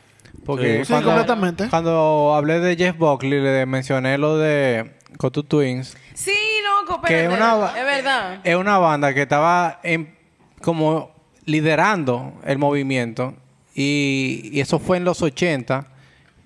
[0.46, 1.68] Porque Sí, sí, completamente.
[1.68, 5.96] cuando hablé de Jeff Buckley, le mencioné lo de Cotu Twins.
[6.14, 6.33] Sí,
[6.81, 8.40] loco, Que pero una es verdad.
[8.44, 10.14] Es una banda que estaba en-
[10.61, 11.11] como
[11.44, 13.35] liderando el movimiento.
[13.75, 15.87] Y, y eso fue en los 80.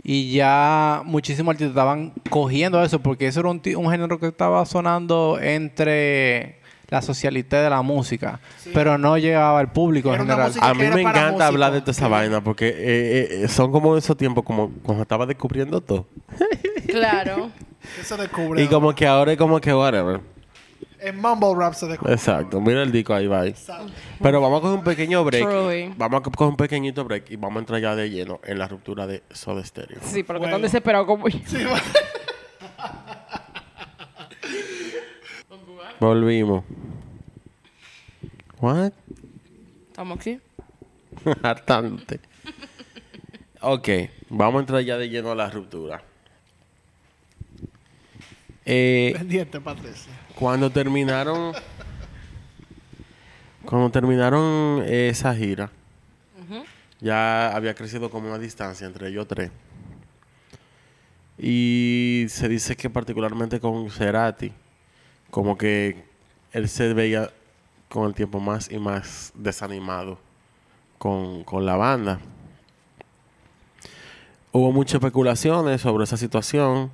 [0.08, 5.36] Y ya muchísimos artistas estaban cogiendo eso porque eso era un, género que estaba sonando
[5.40, 8.38] entre la socialité de la música.
[8.72, 10.70] Pero no llegaba al público en Era una general.
[10.70, 14.16] A mí me encanta hablar de toda esa vaina porque eh, eh, son como esos
[14.16, 16.06] tiempos como cuando estaba descubriendo todo.
[16.86, 17.50] Claro.
[18.00, 18.62] Eso descubre.
[18.62, 20.20] Y como que ahora es como que whatever.
[20.98, 22.12] En Mumble Rap se descubre.
[22.14, 22.60] Exacto.
[22.60, 23.54] Mira el disco ahí, bye.
[24.22, 25.42] Pero vamos a coger un pequeño break.
[25.48, 25.94] Truly.
[25.96, 28.66] Vamos a coger un pequeñito break y vamos a entrar ya de lleno en la
[28.66, 29.98] ruptura de Soda Stereo.
[30.02, 30.56] Sí, pero que Bueno.
[30.56, 31.38] están desesperados como yo.
[36.00, 36.64] Volvimos.
[38.60, 38.92] What?
[39.88, 40.40] Estamos aquí.
[41.42, 42.20] Hartante.
[43.60, 43.88] ok,
[44.30, 46.02] vamos a entrar ya de lleno a la ruptura.
[48.68, 50.12] Eh, Pendiente, Patricia.
[50.34, 51.54] cuando terminaron.
[53.64, 55.70] Cuando terminaron esa gira,
[57.00, 59.50] ya había crecido como una distancia entre ellos tres.
[61.38, 64.52] Y se dice que particularmente con Cerati,
[65.30, 66.04] como que
[66.52, 67.30] él se veía
[67.88, 70.18] con el tiempo más y más desanimado
[70.98, 72.20] con, con la banda.
[74.52, 76.90] Hubo muchas especulaciones sobre esa situación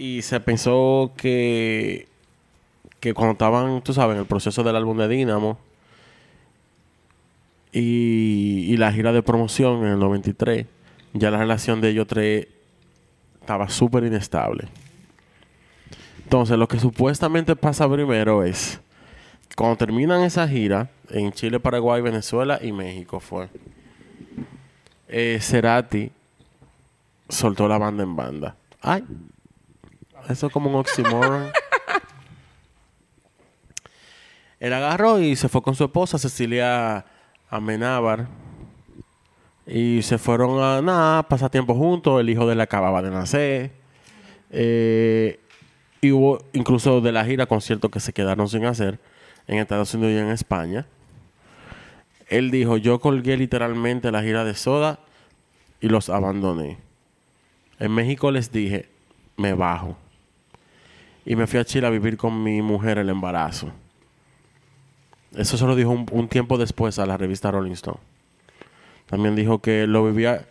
[0.00, 2.08] y se pensó que,
[3.00, 5.58] que cuando estaban, tú sabes, en el proceso del álbum de Dynamo
[7.70, 10.64] y, la gira de promoción en el 93,
[11.12, 12.46] ya la relación de ellos tres
[13.42, 14.68] estaba súper inestable.
[16.24, 18.80] Entonces, lo que supuestamente pasa primero es,
[19.54, 23.50] cuando terminan esa gira, en Chile, Paraguay, Venezuela y México fue,
[25.08, 26.10] eh, Cerati
[27.28, 28.56] soltó la banda en banda.
[28.80, 29.04] Ay,
[30.30, 31.50] eso es como un oxímoron.
[34.60, 37.04] Él agarró y se fue con su esposa, Cecilia
[37.48, 38.28] Amenábar.
[39.66, 42.20] Y se fueron a nada, pasar tiempo juntos.
[42.20, 43.72] El hijo de él acababa de nacer.
[44.50, 45.40] Eh,
[46.00, 48.98] y hubo incluso de la gira conciertos que se quedaron sin hacer
[49.46, 50.86] en Estados Unidos y en España.
[52.28, 55.00] Él dijo, yo colgué literalmente la gira de Soda
[55.80, 56.78] y los abandoné.
[57.78, 58.88] En México les dije,
[59.36, 59.96] me bajo.
[61.30, 63.70] Y me fui a Chile a vivir con mi mujer el embarazo.
[65.32, 68.00] Eso se lo dijo un, un tiempo después a la revista Rolling Stone.
[69.06, 70.44] También dijo que lo vivía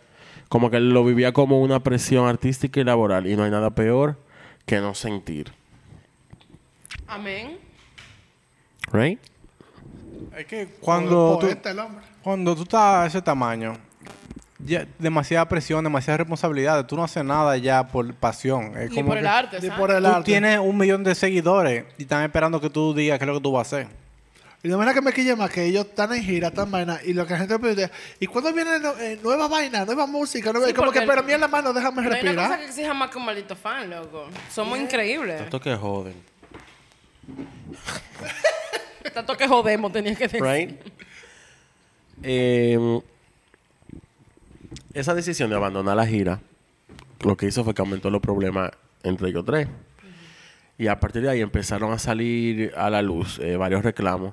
[0.48, 4.16] como que lo vivía como una presión artística y laboral y no hay nada peor
[4.64, 5.52] que no sentir.
[7.06, 7.58] Amén.
[8.90, 9.20] Right?
[10.34, 12.06] Es que cuando tú, Poeta el hombre.
[12.22, 13.74] cuando tú estás a ese tamaño,
[14.64, 16.84] ya demasiada presión, demasiada responsabilidad.
[16.86, 18.76] Tú no haces nada ya por pasión.
[18.78, 19.78] Es como por el que arte, Y ¿sabes?
[19.78, 20.24] por el Tú arte.
[20.24, 23.40] tienes un millón de seguidores y están esperando que tú digas qué es lo que
[23.42, 23.88] tú vas a hacer.
[24.62, 27.14] Y de manera que me quilla más que ellos están en gira, están vaina, y
[27.14, 30.52] lo que la gente pide, ¿y cuándo viene no- eh, nueva vaina, nueva música?
[30.52, 30.66] Nueva...
[30.68, 32.58] Sí, como que, pero mira la mano, déjame No hay una cosa respirar.
[32.58, 34.28] que exija más que un maldito fan, loco.
[34.52, 35.38] Somos increíbles.
[35.38, 36.14] Tanto que joden.
[39.14, 40.42] Tanto que jodemos, tenía que decir.
[40.42, 40.78] Right?
[42.22, 43.00] Eh,
[44.92, 46.40] esa decisión de abandonar la gira,
[47.20, 48.70] lo que hizo fue que aumentó los problemas
[49.02, 49.68] entre ellos tres.
[50.78, 54.32] Y a partir de ahí empezaron a salir a la luz eh, varios reclamos.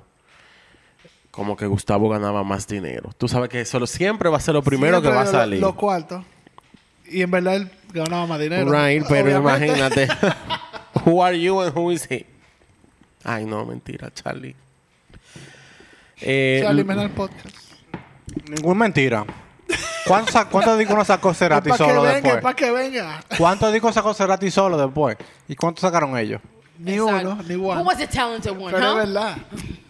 [1.30, 3.10] Como que Gustavo ganaba más dinero.
[3.18, 5.26] Tú sabes que eso lo- siempre va a ser lo primero Siempre que va a
[5.26, 5.60] salir.
[5.60, 6.24] Los cuartos.
[7.06, 8.64] Y en verdad él ganaba más dinero.
[8.70, 9.68] Right, pero Obviamente.
[9.78, 10.08] imagínate.
[11.04, 12.26] who are you and who is he?
[13.24, 14.56] Ay, no, mentira, Charlie.
[16.20, 17.56] Eh, Charlie podcast.
[18.48, 19.24] Ninguna mentira.
[20.06, 22.42] ¿Cuántos, cuántos discos no sacó Cerati para que solo venga, después?
[22.42, 23.20] para que venga.
[23.36, 25.16] ¿Cuántos discos sacó Cerati solo después?
[25.48, 26.40] ¿Y cuántos sacaron ellos?
[26.78, 27.32] Ni Exacto.
[27.32, 27.82] uno, ni Who one.
[27.82, 28.98] was the talented one, Pero huh?
[29.00, 29.36] es verdad.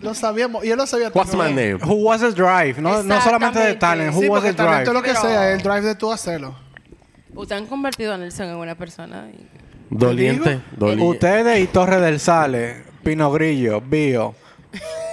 [0.00, 0.64] Lo sabíamos.
[0.64, 1.74] Y él lo sabía what's my name?
[1.84, 2.80] Who was the drive?
[2.80, 4.14] No, no solamente de talent.
[4.14, 4.86] Who Sí, was the drive?
[4.92, 6.54] lo que Pero- sea, el drive de tú hacerlo.
[7.34, 9.28] Ustedes han convertido a Nelson en una persona.
[9.32, 9.46] y-
[9.90, 10.50] Doliente.
[10.50, 10.62] digo?
[10.92, 14.34] doli- Ustedes y Torre del Sale, Pino Grillo, Bio,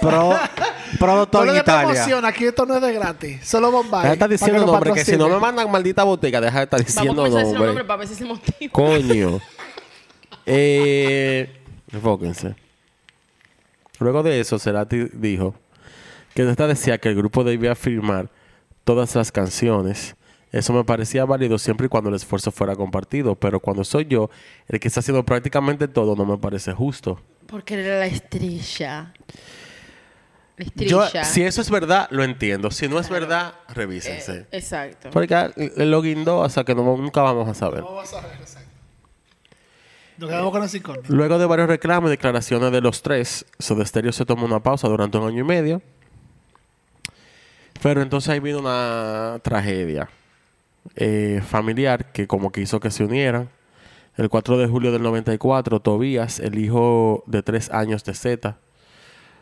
[0.00, 0.34] Pro,
[0.98, 1.88] Pro No en Italia.
[1.88, 3.46] promoción, aquí esto no es de gratis.
[3.46, 4.02] Solo Bombay.
[4.02, 6.80] Deja de estar diciendo nombre, que si no me mandan maldita botella, deja de estar
[6.80, 7.66] Vamos diciendo comenzar a nombre.
[7.66, 8.72] nombres para ver si se motiva.
[8.72, 9.40] Coño.
[10.46, 11.60] eh,
[11.92, 12.54] enfóquense.
[13.98, 15.54] Luego de eso, Cerati dijo
[16.34, 18.30] que esta decía que el grupo debía firmar
[18.84, 20.16] todas las canciones.
[20.52, 24.30] Eso me parecía válido siempre y cuando el esfuerzo fuera compartido, pero cuando soy yo
[24.68, 27.20] el que está haciendo prácticamente todo, no me parece justo.
[27.46, 29.12] Porque él era la estrella.
[30.76, 32.70] Yo, si eso es verdad, lo entiendo.
[32.70, 34.38] Si no es verdad, revísense.
[34.38, 35.10] Eh, exacto.
[35.12, 37.80] Porque él lo guindó hasta que no- nunca vamos a saber.
[37.80, 38.66] No vas a ver, exacto.
[40.16, 41.02] Nos quedamos con ese icono.
[41.08, 44.88] Luego de varios reclamos y declaraciones de los tres, Soda Stereo se tomó una pausa
[44.88, 45.82] durante un año y medio.
[47.82, 50.08] Pero entonces ahí vino una tragedia
[50.94, 53.50] eh, familiar que como que hizo que se unieran.
[54.16, 58.56] El 4 de julio del 94, Tobías, el hijo de tres años de Z,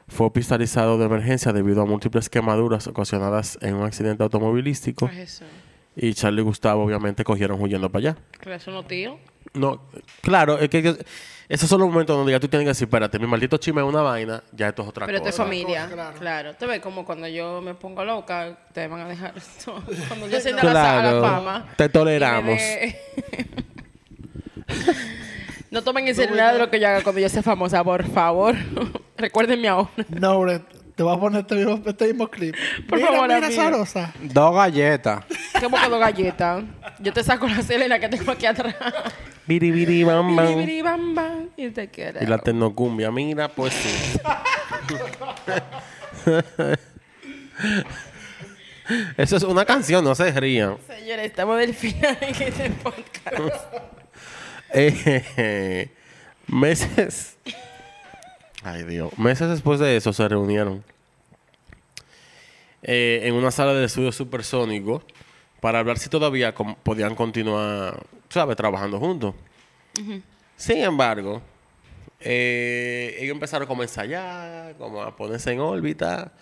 [0.09, 5.09] fue hospitalizado de emergencia debido a múltiples quemaduras ocasionadas en un accidente automovilístico.
[5.09, 5.45] ¿Qué es eso?
[5.97, 8.17] Y Charlie y Gustavo obviamente cogieron huyendo para allá.
[8.40, 9.19] ¿Qué es uno tío?
[9.53, 9.83] No,
[10.23, 11.05] claro, es que que-
[11.49, 13.87] esos son los momentos donde ya tú tienes que decir, espérate, mi maldito chisme es
[13.87, 15.45] una vaina, ya esto es otra Pero esto es cosa.
[15.45, 15.83] familia.
[15.85, 16.19] cosa, claro.
[16.19, 16.55] Claro.
[16.57, 19.81] Te ves como cuando yo me pongo loca, te van a dejar esto.
[20.09, 21.67] Cuando yo ascienda a la, a la Claro, fama.
[21.77, 22.59] te toleramos.
[25.75, 28.09] no tomen en serio nada de lo que yo haga cuando yo sea famosa, por
[28.09, 28.55] favor.
[29.17, 29.91] Recuérdenme ahora.
[30.09, 30.63] No, Brett,
[30.95, 32.55] te voy a poner este mismo, este mismo clip.
[32.89, 33.53] Por mira, favor, mira amigo.
[33.61, 34.15] esa rosa.
[34.23, 35.25] Dos galletas.
[35.61, 36.63] ¿Cómo quedó galleta?
[37.01, 38.77] Yo te saco la Selena que tengo aquí atrás.
[39.47, 40.47] Biri, biri, bam, bam.
[40.47, 42.23] Biri, biri, bam, bam, y te queda.
[42.23, 44.19] Y la tecnocumbia, mira, pues sí.
[49.17, 50.77] Eso es una canción, no se rían.
[50.87, 53.93] Señores, estamos del final en este podcast.
[54.75, 55.89] Eh,
[56.49, 57.37] meses.
[58.63, 59.17] Ay, Dios.
[59.19, 60.83] Meses después de eso se reunieron
[62.83, 65.03] eh, en una sala de estudio supersónico
[65.61, 69.35] para hablar si todavía podían continuar, ¿sabes?, trabajando juntos.
[70.57, 71.41] Sin embargo,
[72.21, 76.33] eh, ellos empezaron como a ensayar, como a ponerse en órbita,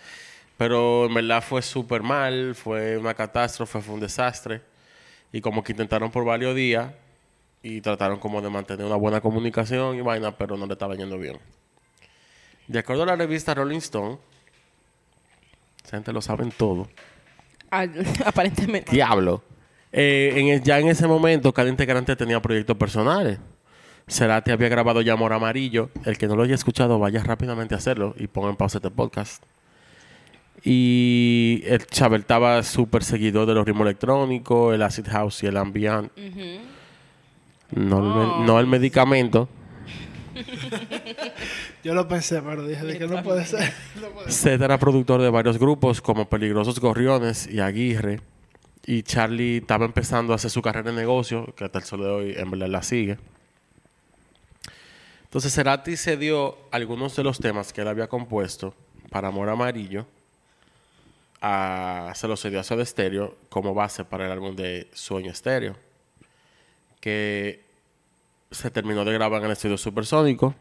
[0.57, 4.61] pero en verdad fue súper mal, fue una catástrofe, fue un desastre.
[5.31, 6.91] Y como que intentaron por varios días
[7.63, 11.17] y trataron como de mantener una buena comunicación y vaina, pero no le estaba yendo
[11.17, 11.37] bien.
[12.67, 14.17] De acuerdo a la revista Rolling Stone,
[15.83, 16.87] esa gente lo saben todo.
[17.71, 17.85] Ah,
[18.25, 18.91] Aparentemente.
[18.91, 19.43] Diablo.
[19.91, 23.39] Eh, en el- ya en ese momento, cada integrante tenía proyectos personales.
[24.07, 25.89] Cerati había grabado ya Amor Amarillo.
[26.05, 28.91] El que no lo haya escuchado, vaya rápidamente a hacerlo y ponga en pausa este
[28.91, 29.41] podcast.
[30.63, 35.57] Y el Chabel estaba súper seguidor de los ritmos electrónicos, el acid house y el
[35.57, 36.11] ambient.
[37.75, 39.47] No, el, no el medicamento.
[41.83, 43.71] Yo lo pensé, pero dije de que no puede ser.
[44.01, 44.51] No puede ser.
[44.57, 48.21] Seth era productor de varios grupos como Peligrosos Gorriones y Aguirre.
[48.85, 52.07] Y Charlie estaba empezando a hacer su carrera en negocio, que hasta el sol de
[52.07, 53.17] hoy en verdad la sigue.
[55.23, 58.75] Entonces Cerati se dio algunos de los temas que él había compuesto
[59.09, 60.05] para Amor Amarillo.
[61.45, 65.75] a- se los cedió a Soda Stereo como base para el álbum de Sueño Estéreo.
[67.03, 67.59] Que
[68.49, 70.55] se terminó de grabar en el estudio Supersónico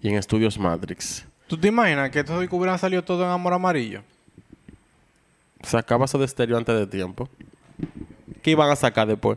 [0.00, 1.26] y en estudios Matrix.
[1.48, 4.02] ¿Tú te imaginas que estos discos hubieran salido todo en Amor Amarillo?
[5.62, 7.28] Sacaba Soda Stereo antes de tiempo.
[8.40, 9.36] ¿Qué iban a sacar después?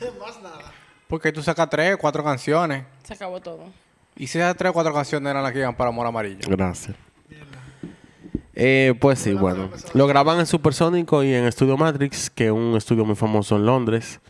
[0.20, 0.72] Más nada.
[1.08, 2.84] Porque tú sacas tres, cuatro canciones.
[3.02, 3.64] Se acabó todo.
[4.14, 6.46] Y si esas tres o cuatro canciones eran las que iban para Amor Amarillo.
[6.48, 6.94] Gracias.
[8.54, 9.70] Eh, pues sí, bueno.
[9.92, 13.66] Lo graban en Supersónico y en Estudio Matrix, que es un estudio muy famoso en
[13.66, 14.20] Londres,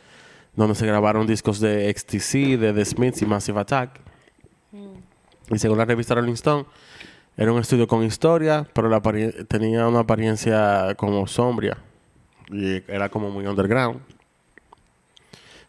[0.55, 4.01] donde se grabaron discos de XTC, de The Smiths y Massive Attack.
[5.51, 6.67] Y según la revista Rolling Stone,
[7.37, 9.01] era un estudio con historia, pero la
[9.49, 11.79] tenía una apariencia como sombria.
[12.51, 14.01] Y era como muy underground.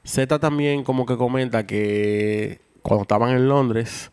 [0.03, 4.11] Z también como que comenta que cuando estaban en Londres,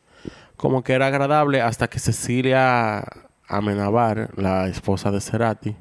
[0.57, 3.05] como que era agradable hasta que Cecilia
[3.49, 5.75] Amenabar, la esposa de Cerati,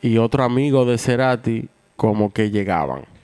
[0.00, 3.15] y otro amigo de Cerati, como que llegaban.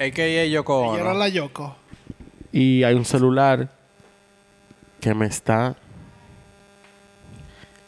[0.00, 1.18] Es que Yoko Y era Ono.
[1.18, 1.76] la Yoko.
[2.52, 3.68] Y hay un celular
[4.98, 5.76] que me está...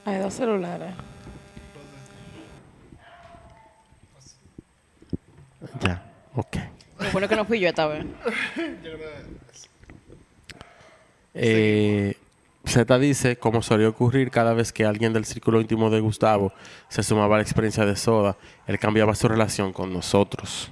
[0.05, 0.93] Hay dos celulares.
[5.81, 6.03] Ya,
[6.35, 6.57] ok.
[7.01, 8.05] Lo bueno que no fui yo esta vez.
[11.33, 12.15] Eh,
[12.67, 16.53] Z dice, como solía ocurrir cada vez que alguien del círculo íntimo de Gustavo
[16.91, 20.71] se sumaba a la experiencia de Soda, él cambiaba su relación con nosotros.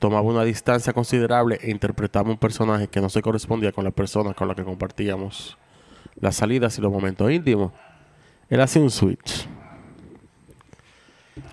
[0.00, 4.34] Tomaba una distancia considerable e interpretaba un personaje que no se correspondía con la persona
[4.34, 5.56] con la que compartíamos
[6.18, 7.72] las salidas y los momentos íntimos.
[8.48, 9.46] Él hacía un switch.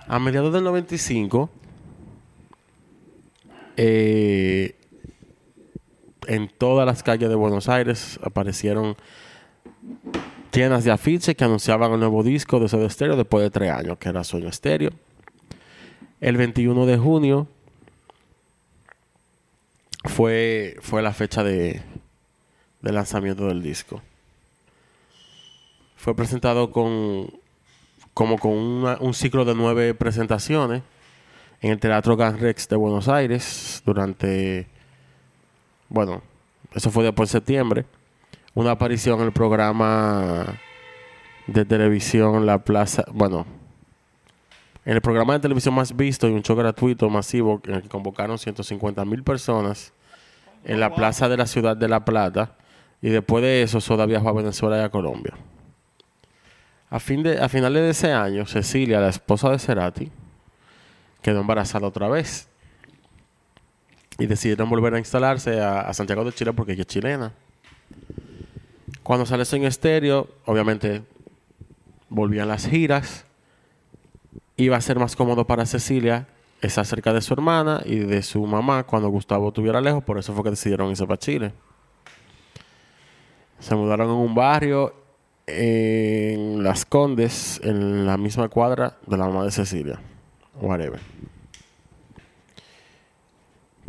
[0.08, 1.50] A mediados del 95,
[3.76, 4.76] eh,
[6.26, 8.96] en todas las calles de Buenos Aires aparecieron
[10.54, 13.98] llenas de afiches que anunciaban el nuevo disco de Soda Stereo después de tres años,
[13.98, 14.92] que era Sueño Estéreo.
[16.22, 17.48] El 21 de junio
[20.08, 21.82] fue, fue la fecha de,
[22.82, 24.02] de lanzamiento del disco.
[25.96, 27.30] Fue presentado con
[28.14, 30.82] como con una- un ciclo de nueve presentaciones
[31.62, 34.68] en el Teatro Gran Rex de Buenos Aires durante
[35.90, 36.22] bueno,
[36.74, 37.86] eso fue después de septiembre,
[38.56, 40.60] una aparición en el programa
[41.48, 43.46] de televisión La Plaza, bueno,
[44.88, 47.90] en el programa de televisión más visto y un show gratuito masivo en el que
[47.90, 49.92] convocaron 150 mil personas
[50.64, 52.56] en la plaza de la ciudad de La Plata
[53.02, 55.34] y después de eso Soda viajó a Venezuela y a Colombia.
[56.90, 60.10] A, fin de, a finales de ese año, Cecilia, la esposa de Cerati,
[61.22, 62.48] quedó embarazada otra vez
[64.18, 67.34] y decidieron volver a instalarse a, a Santiago de Chile porque ella es chilena.
[69.04, 71.02] Cuando sale en estéreo, obviamente
[72.08, 73.27] volvían las giras.
[74.58, 76.28] Iba a ser más cómodo para Cecilia
[76.62, 80.34] estar cerca de su hermana y de su mamá cuando Gustavo estuviera lejos, por eso
[80.34, 81.54] fue que decidieron irse para Chile.
[83.60, 84.94] Se mudaron en un barrio
[85.46, 90.00] en Las Condes, en la misma cuadra de la mamá de Cecilia.
[90.60, 91.00] Whatever.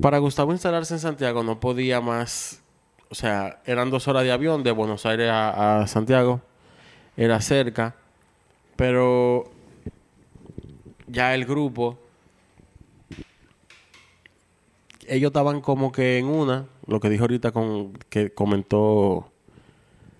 [0.01, 2.61] Para Gustavo instalarse en Santiago no podía más,
[3.09, 6.41] o sea, eran dos horas de avión de Buenos Aires a, a Santiago,
[7.17, 7.97] era cerca,
[8.77, 9.51] pero
[11.09, 11.99] ya el grupo,
[15.07, 19.33] ellos estaban como que en una, lo que dijo ahorita con que comentó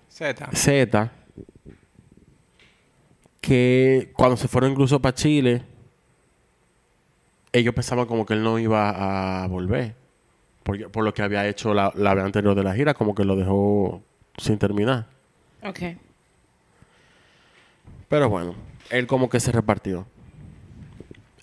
[0.09, 0.49] Z.
[0.53, 1.11] Z,
[3.39, 5.63] que cuando se fueron incluso para Chile,
[7.51, 9.95] ellos pensaban como que él no iba a volver.
[10.63, 13.23] Porque, por lo que había hecho la, la vez anterior de la gira, como que
[13.23, 14.03] lo dejó
[14.37, 15.07] sin terminar.
[15.63, 15.79] Ok.
[18.07, 18.55] Pero bueno,
[18.89, 20.05] él como que se repartió.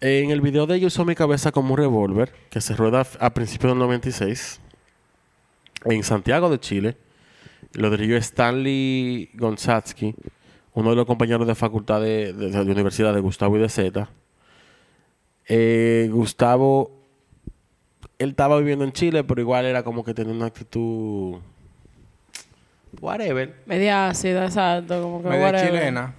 [0.00, 3.30] En el video de ellos usó mi cabeza como un revólver, que se rueda a
[3.30, 4.61] principios del 96,
[5.85, 6.96] en Santiago de Chile.
[7.72, 10.14] Lo dirigió Stanley Gonzatsky,
[10.74, 14.09] uno de los compañeros de facultad de, de, de universidad de Gustavo y de Z.
[15.48, 16.90] Eh, Gustavo,
[18.18, 21.37] él estaba viviendo en Chile, pero igual era como que tenía una actitud...
[23.00, 23.62] Whatever.
[23.66, 25.02] Media ácida, exacto.
[25.02, 25.70] Como que Media whatever.
[25.70, 26.14] chilena.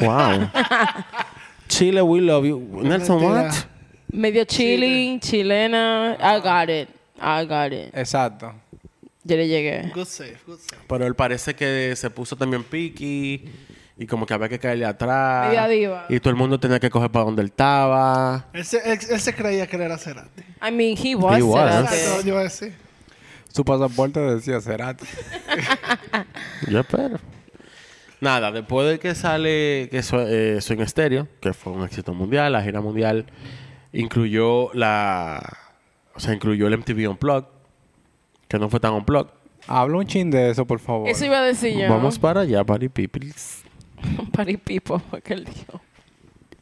[0.00, 0.50] Wow.
[1.68, 2.58] Chile, we love you.
[2.82, 3.52] Nelson, what?
[4.12, 6.16] Medio chilling, chilena.
[6.20, 6.88] I got it.
[7.20, 7.94] I got it.
[7.94, 8.52] Exacto.
[9.24, 9.90] Yo le llegué.
[9.92, 10.82] Good save, good save.
[10.88, 13.50] Pero él parece que se puso también piqui
[13.98, 15.48] y como que había que caerle atrás.
[15.48, 16.06] Media diva.
[16.08, 18.46] Y todo el mundo tenía que coger para donde él estaba.
[18.52, 20.42] Él se, él, él se creía que él era Cerati.
[20.62, 21.38] I mean, he was.
[21.38, 21.90] He was.
[21.90, 22.74] Cerati.
[23.52, 25.06] Su pasaporte decía Cerati.
[26.68, 27.18] Yo espero.
[28.20, 32.52] Nada, después de que sale que su, eh, Swing Stereo, que fue un éxito mundial,
[32.52, 33.26] la gira mundial
[33.92, 35.58] incluyó la...
[36.14, 37.48] O sea, incluyó el MTV Unplugged,
[38.48, 39.32] que no fue tan Unplugged.
[39.66, 41.08] Habla un chin de eso, por favor.
[41.08, 41.88] Eso iba a decir yo.
[41.88, 43.64] Vamos para allá, Party Peoples.
[44.32, 45.80] Party people, que él dijo.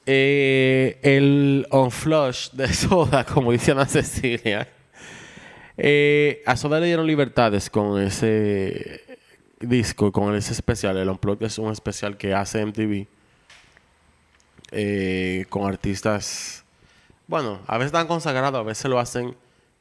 [0.07, 4.69] Eh, el on flush de Soda, como dice Ana Cecilia.
[5.77, 9.03] Eh, a Soda le dieron libertades con ese
[9.67, 10.97] disco, con ese especial.
[10.97, 13.07] El Unplugged es un especial que hace MTV
[14.73, 16.65] eh, con artistas,
[17.27, 19.37] bueno, a veces tan consagrados, a veces lo hacen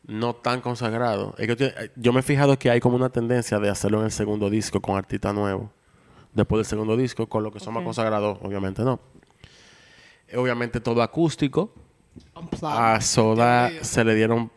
[0.05, 1.33] no tan consagrados.
[1.39, 4.05] Es que yo- yo me he fijado que hay como una tendencia de hacerlo en
[4.05, 5.69] el segundo disco con artistas nuevos.
[6.33, 8.99] Después del segundo disco, con lo que son más consagrados, obviamente no.
[10.27, 11.73] Eh, Obviamente todo acústico.
[12.35, 12.77] Unplugged.
[12.77, 14.51] A Soda se le dieron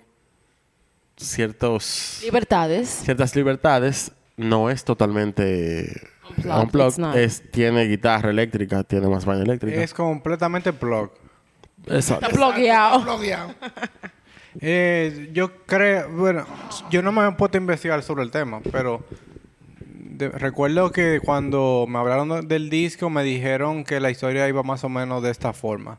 [1.16, 2.88] ciertos, Libertades.
[3.04, 4.12] ciertas libertades.
[4.36, 5.90] No es totalmente
[6.28, 6.88] Unplugged, unplugged.
[6.88, 7.16] it's not.
[7.16, 9.80] Es, tiene guitarra eléctrica, tiene más vaina eléctrica.
[9.82, 11.10] Es completamente plug.
[11.86, 12.26] Exacto.
[12.26, 13.02] Está bloqueado.
[13.02, 13.54] Bloqueado.
[14.58, 16.46] Eh, yo creo, bueno,
[16.88, 19.04] yo no me he puesto a investigar sobre el tema, pero
[19.86, 24.82] de- recuerdo que cuando me hablaron del disco me dijeron que la historia iba más
[24.82, 25.98] o menos de esta forma.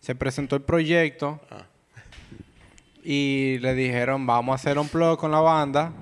[0.00, 1.40] Se presentó el proyecto
[3.04, 5.92] y le dijeron vamos a hacer un blog con la banda.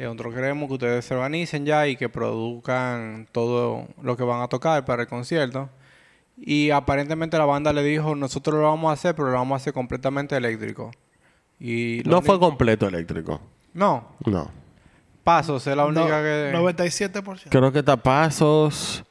[0.00, 4.40] Y nosotros queremos que ustedes se organicen ya y que produzcan todo lo que van
[4.40, 5.68] a tocar para el concierto.
[6.38, 9.56] Y aparentemente la banda le dijo, nosotros lo vamos a hacer, pero lo vamos a
[9.56, 10.90] hacer completamente eléctrico.
[11.58, 13.42] Y No fue completo eléctrico.
[13.74, 14.50] No, No.
[15.22, 16.02] Pasos es la única
[16.50, 16.80] No, que...
[16.80, 17.50] 97%.
[17.50, 19.04] Creo que tapasos.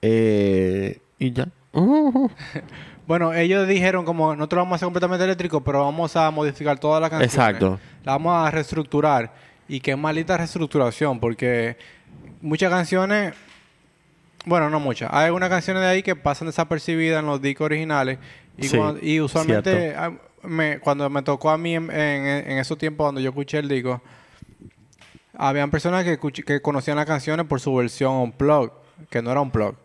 [0.00, 1.48] Eh, y ya.
[1.72, 2.28] Uh,
[3.08, 6.78] Bueno, ellos dijeron como nosotros lo vamos a hacer completamente eléctrico, pero vamos a modificar
[6.78, 7.28] toda la canción.
[7.28, 7.80] Exacto.
[8.04, 9.32] La vamos a reestructurar.
[9.72, 11.78] Y qué malita reestructuración, porque
[12.42, 13.32] muchas canciones,
[14.44, 18.18] bueno, no muchas, hay algunas canciones de ahí que pasan desapercibidas en los discos originales.
[18.58, 19.96] Y, Sí, cuando- y usualmente,
[20.42, 23.68] me- cuando me tocó a mí en, en, en esos tiempos cuando yo escuché el
[23.68, 24.02] disco,
[25.34, 28.72] habían personas que, conocían las canciones por su versión unplugged,
[29.08, 29.76] que no era unplugged.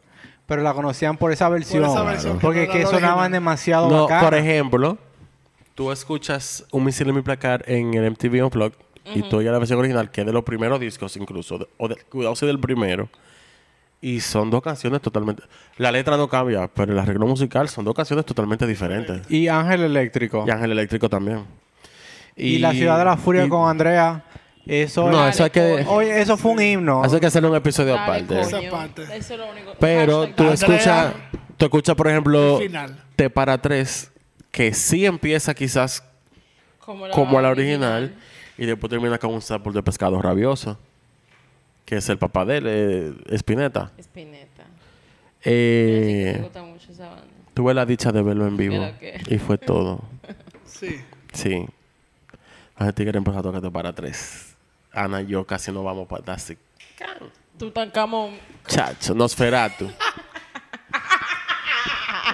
[0.47, 1.85] Pero la conocían por esa versión.
[1.85, 3.31] esa versión, que porque no es era que la sonaban original.
[3.31, 4.97] demasiado no, por ejemplo,
[5.75, 8.75] tú escuchas Un misil en mi placar en el MTV Unplugged
[9.15, 11.87] y tú oyes la versión original, que es de los primeros discos incluso, de- o
[11.87, 13.09] de, cuidado si del primero.
[13.99, 15.41] Y son dos canciones totalmente...
[15.77, 19.21] La letra no cambia, pero el arreglo musical son dos canciones totalmente diferentes.
[19.29, 20.45] Y Ángel Eléctrico.
[20.47, 21.45] Y Ángel Eléctrico también.
[22.35, 24.23] Y, la ciudad de la furia y- con Andrea.
[24.67, 25.85] Eso No, eso hay que...
[25.87, 27.03] Oye, eso fue un himno.
[27.05, 28.27] Eso hay que hacerle un episodio Dale, aparte.
[28.27, 28.41] coño.
[28.41, 29.01] Esa parte.
[29.03, 29.71] Eso es lo único.
[29.79, 31.13] Pero Hashtag tú escuchas,
[31.55, 32.59] tú escuchas, por ejemplo.
[33.15, 34.11] Te para tres,
[34.51, 36.03] que sí empieza quizás
[36.79, 38.13] como la, como la original,
[38.57, 40.77] y después termina con un sabor de pescado rabioso,
[41.85, 43.91] que es el papá de él, eh, Spinetta.
[43.97, 44.63] Spinetta.
[45.43, 47.23] Eh, Me gusta mucho esa banda.
[47.53, 48.89] tuve la dicha de verlo en vivo
[49.27, 50.01] y fue todo.
[50.65, 50.99] Sí.
[51.33, 51.65] Sí.
[52.79, 54.55] Los tigres empezó a tocar Te para tres.
[54.91, 56.57] Ana y yo casi no vamos para así.
[57.57, 58.31] Tutankamón.
[58.67, 59.89] Chacho, Nosferatu.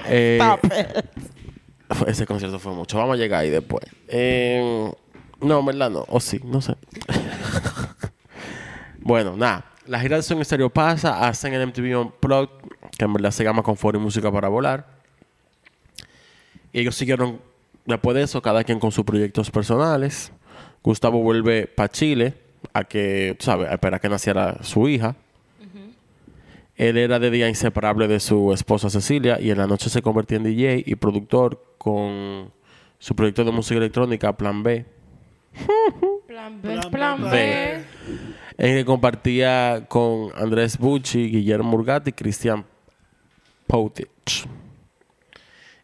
[0.05, 0.37] Eh,
[2.07, 2.97] ese concierto fue mucho.
[2.97, 3.85] Vamos a llegar ahí después.
[4.09, 4.91] Eh,
[5.43, 6.05] no, en verdad no.
[6.07, 6.75] O sí, no sé.
[8.99, 9.65] bueno, nada.
[9.85, 12.49] La gira de Son Stereo pasa, hacen el MTV Unplugged,
[12.97, 14.87] que en verdad se llama Confort y Música para Volar.
[16.71, 17.41] Y ellos siguieron,
[17.85, 20.31] después de eso, cada quien con sus proyectos personales.
[20.81, 22.33] Gustavo vuelve para Chile
[22.73, 23.69] a que, tú ¿sabes?
[23.69, 25.15] A esperar que naciera su hija.
[26.75, 30.37] Él era de día inseparable de su esposa Cecilia y en la noche se convertía
[30.37, 32.51] en DJ y productor con
[32.97, 34.85] su proyecto de música electrónica Plan B,
[36.27, 37.83] Plan B, Plan plan B.
[38.57, 42.65] Que compartía con Andrés Bucci, Guillermo Murgati y Cristian
[43.67, 44.47] Poutich.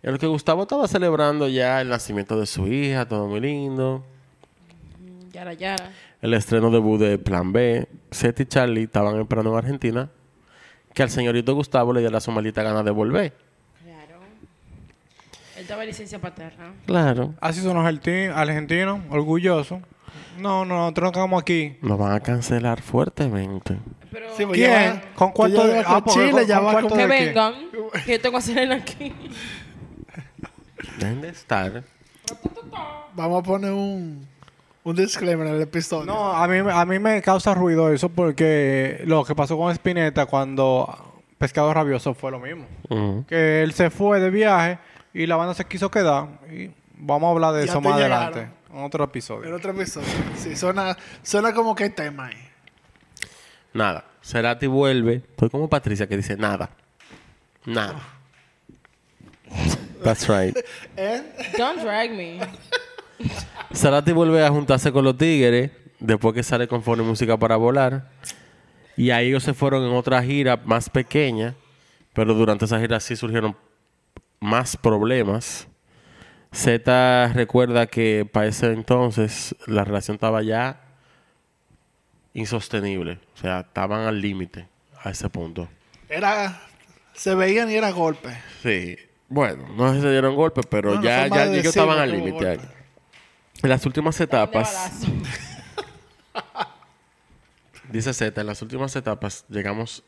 [0.01, 4.03] En el que Gustavo estaba celebrando ya el nacimiento de su hija, todo muy lindo.
[5.31, 5.91] Yara, yara.
[6.21, 10.09] el estreno debut de Plan B, Seth y Charlie estaban esperando en Argentina
[10.93, 13.48] que al señorito Gustavo le diera su maldita gana de volver.
[15.59, 16.71] Él estaba en licencia paterna.
[16.85, 17.33] Claro.
[17.41, 19.79] Así son los argenti- argentinos, orgullosos.
[20.39, 21.77] No, no, nosotros nos quedamos aquí.
[21.81, 23.77] Nos van a cancelar fuertemente.
[24.09, 24.71] Pero Sí, pues ¿Quién?
[24.71, 26.97] ya va- ¿Con cuánto de- ah, Chile, con- ya con va con...
[26.97, 27.53] que vengan,
[28.05, 29.13] que yo tengo a Selena aquí.
[30.97, 31.83] Deben de estar.
[33.15, 34.25] Vamos a poner un,
[34.83, 36.05] un disclaimer en el episodio.
[36.05, 40.25] No, a mí, a mí me causa ruido eso porque lo que pasó con Spinetta
[40.25, 42.65] cuando Pescado Rabioso fue lo mismo.
[42.89, 43.25] Ujú.
[43.27, 44.79] Que él se fue de viaje
[45.13, 46.27] y la banda se quiso quedar.
[46.51, 48.27] Y vamos a hablar de Ya eso más llegaron.
[48.27, 49.55] adelante, en otro En episodio.
[49.55, 50.07] otro episodio.
[50.37, 52.37] Sí, suena, suena como que tema ahí.
[53.73, 54.05] Nada.
[54.23, 55.15] Cerati vuelve.
[55.29, 56.69] Estoy como Patricia que dice nada.
[57.65, 57.99] Nada.
[60.03, 60.55] That's right.
[60.97, 61.21] ¿Eh?
[61.57, 62.39] Don't drag me.
[63.73, 68.09] Cerati vuelve a juntarse con los tigres después que sale con Fone Música para Volar.
[68.95, 71.55] Y ahí ellos se fueron en otra gira más pequeña,
[72.13, 73.55] pero durante esa gira sí surgieron
[74.39, 75.67] más problemas.
[76.51, 80.81] Z recuerda que para ese entonces la relación estaba ya
[82.33, 83.19] insostenible.
[83.35, 84.67] O sea, estaban al límite
[85.03, 85.67] a ese punto.
[86.07, 86.61] Era...
[87.13, 88.29] Se veían y era golpe.
[88.63, 88.97] Sí.
[89.27, 92.59] Bueno, no sé si se dieron golpes, pero No, ya, ya ellos estaban al límite.
[93.61, 95.01] En las últimas etapas,
[97.91, 100.03] dice Z, en las últimas etapas llegamos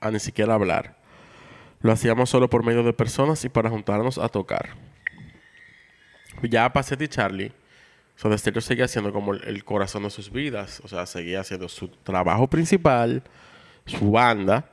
[0.00, 0.94] a ni siquiera hablar.
[1.82, 4.70] Lo hacíamos solo por medio de personas y para juntarnos a tocar.
[6.42, 7.52] Ya Pacet y Charlie,
[8.16, 10.80] Soda Stereo seguía siendo como el, corazón de sus vidas.
[10.84, 13.22] O sea, seguía haciendo su trabajo principal,
[13.84, 14.70] su banda.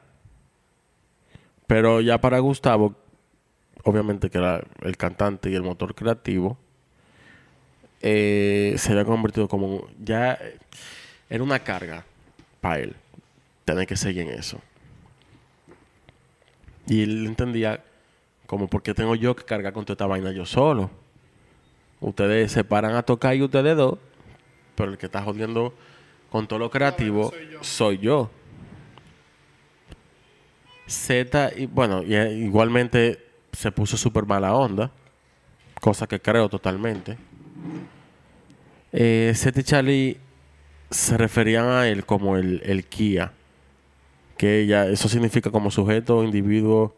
[1.65, 2.95] Pero ya para Gustavo,
[3.83, 6.57] obviamente que era el cantante y el motor creativo,
[8.01, 10.39] eh, se había convertido como ya
[11.29, 12.05] era una carga
[12.61, 12.95] para él
[13.65, 14.59] tener que seguir en eso.
[16.89, 17.83] Y él entendía
[18.47, 20.89] como por qué tengo yo que cargar con toda esta vaina yo solo.
[22.01, 23.99] Ustedes se paran a tocar y ustedes dos,
[24.75, 25.73] pero el que está jodiendo
[26.31, 27.31] con todo lo creativo
[27.61, 28.31] soy yo.
[30.87, 34.91] Z, y bueno, y, eh, igualmente se puso súper mala onda,
[35.79, 37.17] cosa que creo totalmente.
[38.91, 40.17] Eh, Seth y Charlie
[40.89, 43.31] se referían a él como el, el Kia,
[44.39, 46.95] que ya eso significa como sujeto o individuo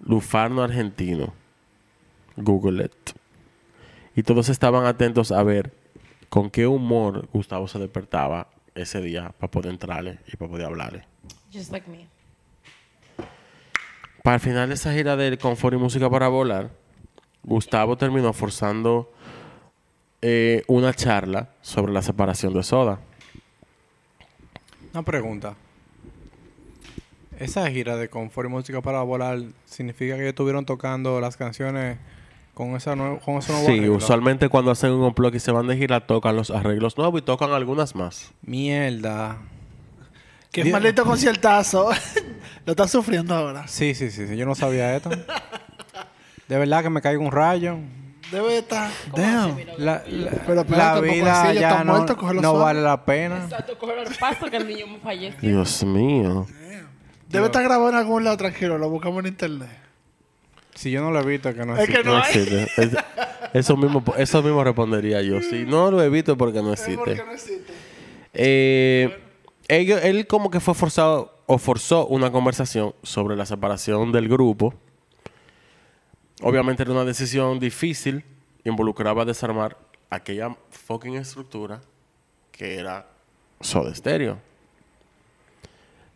[0.00, 1.32] lufarno argentino.
[2.36, 2.92] Google it.
[4.14, 5.72] Y todos estaban atentos a ver
[6.28, 11.06] con qué humor Gustavo se despertaba ese día para poder entrarle y para poder hablarle.
[11.50, 12.08] Just like me.
[14.22, 16.72] Para el final de esa gira de Confort y Música para Volar,
[17.42, 19.10] Gustavo terminó forzando
[20.20, 23.00] eh, una charla sobre la separación de Soda.
[24.92, 25.56] Una pregunta.
[27.38, 31.98] Esa gira de Confort y Música para Volar significa que ellos estuvieron tocando las canciones
[32.54, 33.94] con esa nue- con ese nuevo Sí, arreglo?
[33.96, 37.24] usualmente cuando hacen un unplug y se van de gira, tocan los arreglos nuevos y
[37.24, 38.32] tocan algunas más.
[38.42, 39.38] Mierda.
[40.52, 41.90] Qué Di- maldito conciertazo.
[42.66, 43.66] Lo estás sufriendo ahora.
[43.66, 45.10] Sí, sí, sí, sí, Yo no sabía esto.
[46.46, 47.78] De verdad que me caiga un rayo.
[48.30, 48.90] Debe estar.
[49.14, 49.56] Damn.
[49.78, 53.44] La, la- Pero espérate, la porque vida así ya no, vale la pena.
[53.44, 55.38] Exacto, coger el paso que el niño me fallece.
[55.46, 56.46] Dios mío.
[57.28, 58.78] Debe estar grabado en algún lado tranquilo.
[58.78, 59.70] Lo buscamos en internet.
[60.74, 62.08] Si yo no lo he visto, que no Es que existe.
[62.10, 62.62] no existe.
[62.82, 62.96] Es-
[63.54, 65.40] eso, mismo, eso mismo respondería yo.
[65.40, 66.96] Si no lo evito porque no existe.
[66.96, 67.72] Porque no existe.
[68.32, 69.16] Eh,
[69.68, 74.74] ellos- él como que fue forzado o forzó una conversación sobre la separación del grupo.
[76.42, 78.24] Obviamente era una decisión difícil.
[78.64, 79.76] Involucraba desarmar
[80.10, 81.80] aquella fucking estructura
[82.50, 83.06] que era
[83.60, 84.38] Soda Stereo.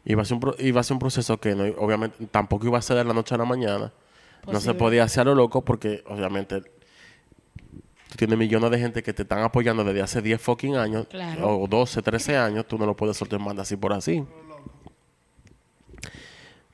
[0.09, 2.79] Iba a ser un, pro- iba a ser un proceso que no, obviamente tampoco iba
[2.79, 3.93] a ser de la noche a la mañana.
[4.51, 9.13] No se podía hacer a lo loco porque obviamente tú tienes millones de gente que
[9.13, 11.61] te están apoyando desde hace 10 fucking años Claro.
[11.61, 14.25] o 12, 13 años, tú no lo puedes soltar en banda así por así.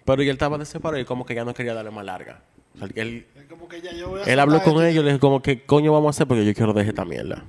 [0.05, 2.43] Pero y él estaba de separado y como que ya no quería darle más larga.
[2.75, 5.07] O sea, él, Es como que ya yo voy a él habló con ellos y
[5.07, 7.45] le dijo como que coño vamos a hacer porque yo quiero dejar esta mierda.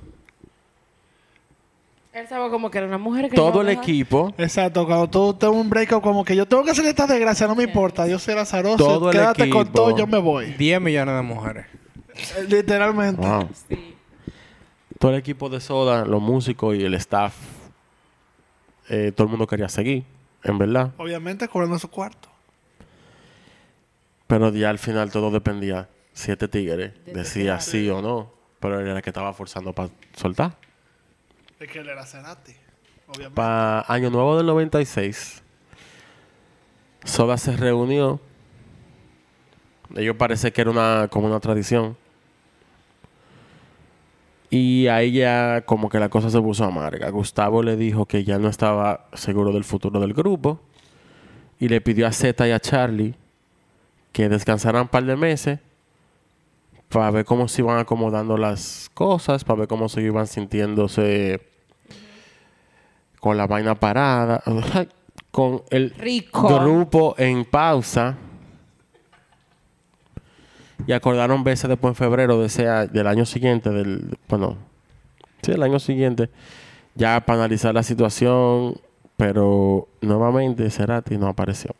[2.16, 5.46] Él estaba como que era una mujer que todo el equipo, Exacto, cuando tú te
[5.46, 8.32] un breakup como que yo tengo que hacer esta desgracia, no me importa, yo soy
[8.32, 9.76] azaroso, Todo el quédate con equipo.
[9.82, 10.46] todo, yo me voy.
[10.54, 11.66] 10 millones de mujeres.
[12.14, 13.20] Eh, Literalmente.
[13.20, 13.94] wow, Sí.
[14.98, 17.34] todo el equipo de Soda, los músicos y el staff,
[18.88, 20.04] eh, todo el mundo quería seguir,
[20.42, 20.92] en verdad.
[20.96, 22.30] Obviamente cobrando su cuarto.
[24.26, 27.64] Pero ya al final todo dependía si este tigre De decía Cerati.
[27.70, 28.30] sí o no.
[28.58, 30.56] Pero él era el que estaba forzando para soltar.
[31.58, 32.04] Es que él era.
[33.34, 35.42] Para año nuevo del 96,
[37.04, 38.20] Soda se reunió.
[39.94, 41.96] Ellos parece que era una, como una tradición.
[44.50, 47.08] Y ahí ya como que la cosa se puso amarga.
[47.10, 50.60] Gustavo le dijo que ya no estaba seguro del futuro del grupo.
[51.58, 53.14] Y le pidió a Zeta y a Charlie
[54.12, 55.60] que descansaran un par de meses
[56.88, 61.40] para ver cómo se iban acomodando las cosas, para ver cómo se iban sintiéndose
[63.20, 64.42] con la vaina parada,
[65.30, 66.48] con el Rico.
[66.60, 68.16] grupo en pausa.
[70.86, 74.56] Y acordaron verse después en febrero de ese a- del año siguiente, del bueno,
[75.42, 76.30] sí, del año siguiente,
[76.94, 78.74] ya para analizar la situación,
[79.16, 81.74] pero nuevamente Cerati no apareció.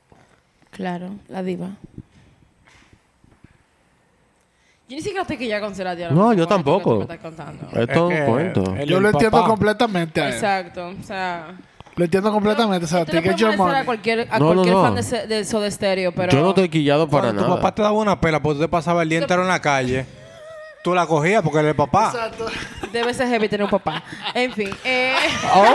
[0.70, 1.76] Claro, la diva.
[4.88, 6.94] Yo ni siquiera estoy que ya con Cerati No, yo con esto que tú tampoco.
[6.96, 7.66] me estás contando.
[7.72, 8.76] Es todo que un cuento.
[8.84, 10.34] Yo lo entiendo completamente a él.
[10.34, 11.48] Exacto, o sea...
[11.96, 12.84] Lo entiendo completamente.
[12.84, 13.80] O sea, Esto le take puede your molestar money.
[13.80, 14.82] a cualquier, a No, no, cualquier no.
[14.82, 16.30] fan de, se- de Soda Stereo, pero...
[16.30, 17.60] Yo no estoy quillado para Cuando tu nada.
[17.60, 20.04] papá te daba una pela porque tú te pasabas el día entero en la calle,
[20.84, 22.12] tú la cogías porque él es el papá.
[22.14, 22.46] Exacto.
[22.92, 24.02] Debe ser heavy tener un papá.
[24.34, 25.14] En fin, eh,
[25.54, 25.70] Oh.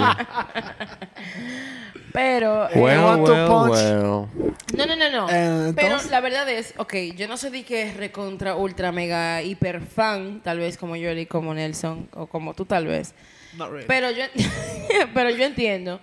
[2.12, 2.68] pero...
[2.68, 3.70] eh, to well, punch.
[3.72, 4.28] well.
[4.76, 5.28] No, no, no, no.
[5.30, 8.90] Eh, Pero entonces- la verdad es, ok, yo no sé de que es recontra, ultra,
[8.92, 13.14] mega, hiper fan, tal vez como yo y como Nelson, o como tú tal vez.
[13.56, 13.86] Not really.
[13.86, 14.24] Pero yo,
[15.14, 16.00] pero yo entiendo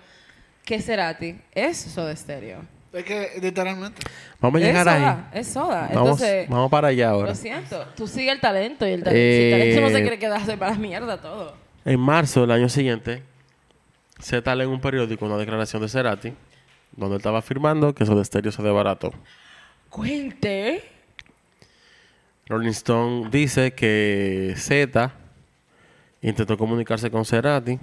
[0.64, 2.60] que Cerati es Soda Stereo.
[2.92, 4.02] Es que literalmente.
[4.40, 5.00] Vamos a Es llegar ahí.
[5.00, 5.80] soda, es soda.
[5.92, 7.28] Vamos, Entonces, vamos para allá ahora.
[7.28, 10.02] lo siento, tú sigue el talento y el talento, si el talento no se Eh,
[10.02, 11.54] quiere quedarse para la mierda todo.
[11.84, 13.22] En marzo del año siguiente,
[14.20, 16.32] Z lee en un periódico una declaración de Cerati
[16.96, 19.12] donde él estaba afirmando que Soda Stereo se desbarató.
[19.88, 20.82] Cuente.
[22.46, 25.12] Rolling Stone dice que Z
[26.20, 27.78] intentó comunicarse con Cerati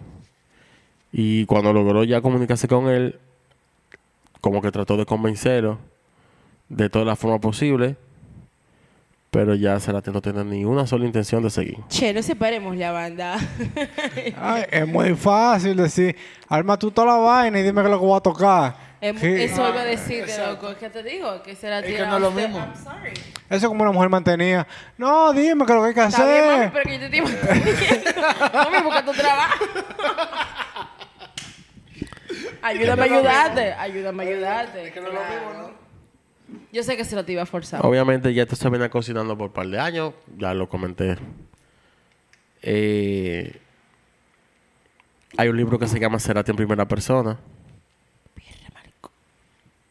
[1.12, 3.18] y cuando logró ya comunicarse con él,
[4.42, 5.80] como que trató de convencerlo
[6.70, 7.96] de toda la forma posible,
[9.30, 11.78] pero ya Cerati no tiene ni una sola intención de seguir.
[11.90, 13.38] Che, no separemos la banda.
[14.42, 16.16] Ay, es muy fácil decir,
[16.48, 18.88] arma tú toda la vaina y dime qué es lo que voy a tocar.
[19.00, 19.28] Em, Sí.
[19.28, 20.70] Eso iba a decirte, loco.
[20.72, 22.58] Es que te digo que Cerati Es que no es lo mismo.
[22.58, 23.14] I'm sorry.
[23.50, 24.66] Eso es como una mujer mantenida.
[24.98, 26.72] No, dime qué es lo que hay que Está bien, mami, hacer.
[26.74, 28.22] pero que yo te estoy manteniendo.
[28.54, 29.66] Mami, busca tu trabajo.
[32.62, 33.74] Ayúdame a ayudarte.
[33.74, 34.92] Ayúdame a ayudarte.
[34.92, 35.87] claro.
[36.72, 37.86] Yo sé que se lo te iba a forzar.
[37.86, 41.18] Obviamente ya esto se venía cocinando por un par de años, ya lo comenté.
[42.62, 43.60] Eh,
[45.38, 47.38] hay un libro que se llama Cerati en primera persona.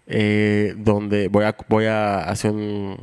[0.09, 2.97] eh, donde voy a, voy a hacer un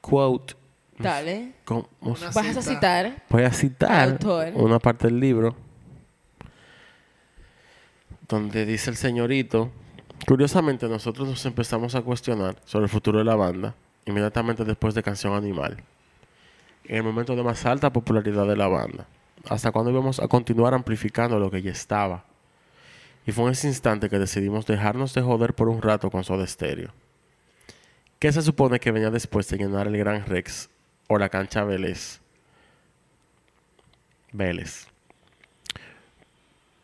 [0.00, 0.54] quote.
[0.98, 1.52] Dale.
[1.64, 2.62] ¿Cómo Vas a cita.
[2.62, 3.22] citar.
[3.30, 4.52] Voy a citar Autor.
[4.54, 5.56] una parte del libro
[8.28, 9.72] donde dice el señorito,
[10.26, 13.74] curiosamente nosotros nos empezamos a cuestionar sobre el futuro de la banda
[14.06, 15.82] inmediatamente después de Canción Animal,
[16.84, 19.06] en el momento de más alta popularidad de la banda,
[19.48, 22.24] hasta cuando íbamos a continuar amplificando lo que ya estaba.
[23.26, 26.46] Y fue en ese instante que decidimos dejarnos de joder por un rato con Soda
[26.46, 26.92] Stereo.
[28.18, 30.68] ¿Qué se supone que venía después de llenar el Gran Rex
[31.08, 32.20] o la cancha Vélez?
[34.32, 34.89] Vélez.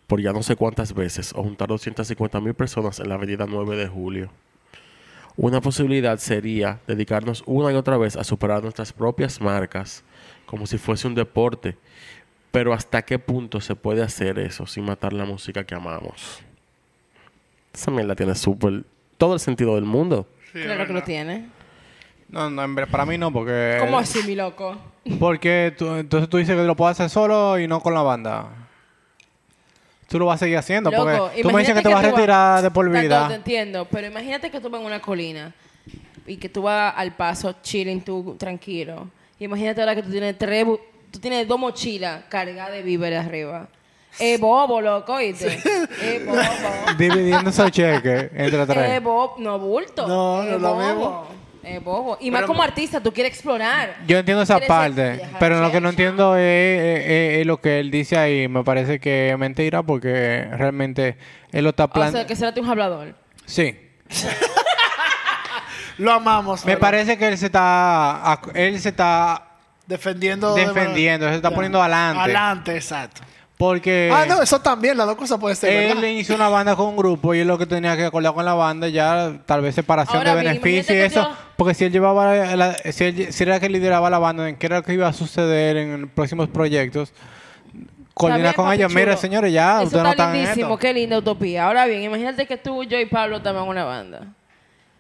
[0.07, 3.77] Por ya no sé cuántas veces, o juntar 250 mil personas en la avenida 9
[3.77, 4.31] de julio.
[5.37, 10.03] Una posibilidad sería dedicarnos una y otra vez a superar nuestras propias marcas,
[10.47, 11.77] como si fuese un deporte.
[12.53, 16.41] Pero ¿hasta qué punto se puede hacer eso sin matar la música que amamos?
[17.75, 18.85] Esa mierda tiene súper...
[19.19, 20.27] todo el sentido del mundo.
[20.53, 21.49] Sí, claro que lo tiene.
[22.31, 23.77] No, no, para mí no, porque...
[23.81, 24.77] ¿Cómo así, mi loco?
[25.21, 28.66] Porque tú- entonces tú dices que lo puedes hacer solo y no con la banda.
[30.09, 32.11] Tú lo vas a seguir haciendo Loco, porque tú me dices que te vas a
[32.11, 33.29] retirar de por Tanto, vida.
[33.29, 35.53] Te entiendo, pero imagínate que tú vas en una colina
[36.27, 39.09] y que tú vas al paso chilling tú tranquilo.
[39.39, 40.65] Imagínate ahora que tú tienes tres,
[41.11, 43.69] tú tienes dos mochilas cargadas de víveres arriba.
[44.19, 45.59] Es bobo, loco, ¿oíste?
[46.03, 46.39] Es bobo.
[46.99, 49.03] Dividiendo esos cheques entre Es tres.
[49.03, 50.07] bobo, no bulto.
[50.07, 51.27] No, no lo mismo.
[51.67, 52.17] Es bobo.
[52.21, 53.97] Y más como artista, tú quieres explorar.
[54.07, 57.81] Yo entiendo esa parte, pero lo que no entiendo es, es- es- es lo que
[57.81, 58.47] él dice ahí.
[58.47, 61.17] Me parece que es mentira porque realmente
[61.51, 62.29] él lo está O sea, planteando.
[62.29, 63.15] que será un hablador.
[63.47, 63.77] Sí.
[65.99, 66.65] Lo amamos.
[66.65, 69.43] Me pero parece que él se está, ac- él se está
[69.87, 70.55] Defendiendo.
[70.55, 72.21] de- defendiendo, se está poniendo adelante.
[72.23, 73.23] Adelante, exacto.
[73.59, 75.73] Porque ah, no, eso también, las dos cosas pueden ser.
[75.73, 76.09] él ¿verdad?
[76.11, 78.53] inició una banda con un grupo y él lo que tenía que acordar con la
[78.53, 81.23] banda ya tal vez separación Ahora de bien, beneficios y eso.
[81.23, 84.57] yo- Porque si él llevaba, la- si, él, si era que lideraba la banda, en
[84.57, 87.15] qué era lo que iba a suceder en próximos proyectos,
[88.13, 88.93] coordinar con ellos.
[88.93, 90.79] Mira, señores, ya Eso no está están en lindísimo, esto.
[90.79, 91.65] qué linda utopía.
[91.67, 94.21] Ahora bien, imagínate que tú, yo y Pablo estamos en una banda.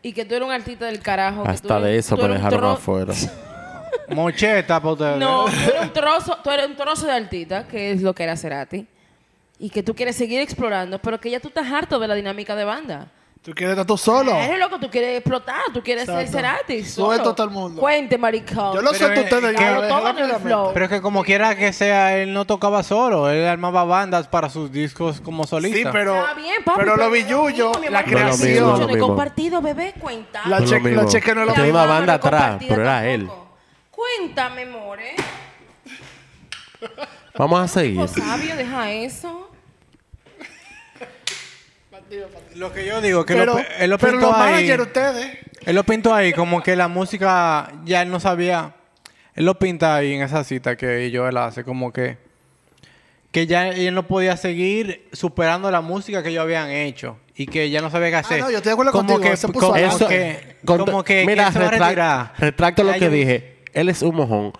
[0.02, 1.42] Y que tú eres un artista del carajo.
[1.42, 3.12] que tú Hasta eres- de eso tú me dejaron afuera.
[4.14, 5.18] Mocheta para ustedes.
[5.18, 8.22] No, tú eres un trozo, tú eres un trozo de artista, que es lo que
[8.24, 8.86] era Cerati.
[9.58, 12.54] Y que tú quieres seguir explorando, pero que ya tú estás harto de la dinámica
[12.54, 13.08] de banda.
[13.42, 14.34] Tú quieres estar tú solo.
[14.34, 16.36] Eres loco, tú quieres explotar, tú quieres ser Exacto.
[16.36, 16.84] Cerati.
[16.84, 17.80] Suelto todo el mundo.
[17.80, 18.74] Cuente, maricón.
[18.74, 20.70] Yo lo Pero, suelto a eh, ustedes que- eh, todo en el flow.
[20.74, 23.30] Pero es que como quiera que sea, él no tocaba solo.
[23.30, 25.78] Él armaba bandas para sus discos como solista.
[25.78, 26.16] Sí, pero.
[26.18, 27.44] Está bien, papi, pero lo mismo,
[27.80, 28.54] mi la lo creación.
[28.56, 30.42] Yo lo no he compartido, bebé, cuenta.
[30.46, 31.78] La lo cheque, la no es lo Tiene mismo.
[31.78, 33.45] una banda atrás, pero era tampoco.
[33.96, 35.14] Cuéntame, more.
[37.36, 37.92] Vamos a seguir.
[38.06, 39.50] Tipo sabio, deja eso.
[42.54, 44.70] Lo que yo digo, que Pero, lo, él lo pero pintó los ahí.
[44.72, 45.38] ustedes.
[45.64, 48.74] Él lo pintó ahí como que la música ya él no sabía.
[49.34, 52.18] Él lo pinta ahí en esa cita que Joel hace, como que
[53.32, 57.68] que ya él no podía seguir superando la música que ellos habían hecho y que
[57.68, 58.40] ya no sabía qué hacer.
[58.40, 60.06] Ah, no, yo estoy de acuerdo como contigo, que, él se puso como adelante.
[60.08, 62.32] que, como que, que mira, él se va a retrac- retirar.
[62.38, 63.55] retracto lo que yo- dije.
[63.76, 64.52] Él es un mojón.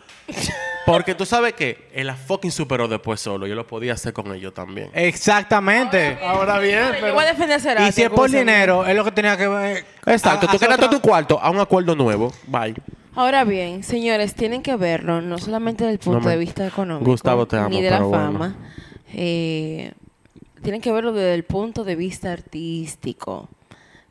[0.85, 3.47] Porque tú sabes que él la fucking superó después solo.
[3.47, 4.89] Yo lo podía hacer con ellos también.
[4.95, 6.19] Exactamente.
[6.23, 7.15] Ahora bien, Yo pero.
[7.15, 7.89] voy a defender a Cerati.
[7.89, 9.85] Y si es por dinero, es lo que tenía que ver.
[10.07, 10.47] Exacto.
[10.47, 12.33] a- Tú hacer quedaste otra- tu cuarto a un acuerdo nuevo.
[12.47, 12.75] Bye.
[13.17, 16.67] Ahora bien, señores, tienen que verlo no solamente desde el punto No me- de vista
[16.67, 18.25] económico, Gustavo, te amo, ni de la pero bueno.
[18.33, 18.57] fama.
[19.15, 19.93] Eh,
[20.63, 23.49] tienen que verlo desde el punto de vista artístico.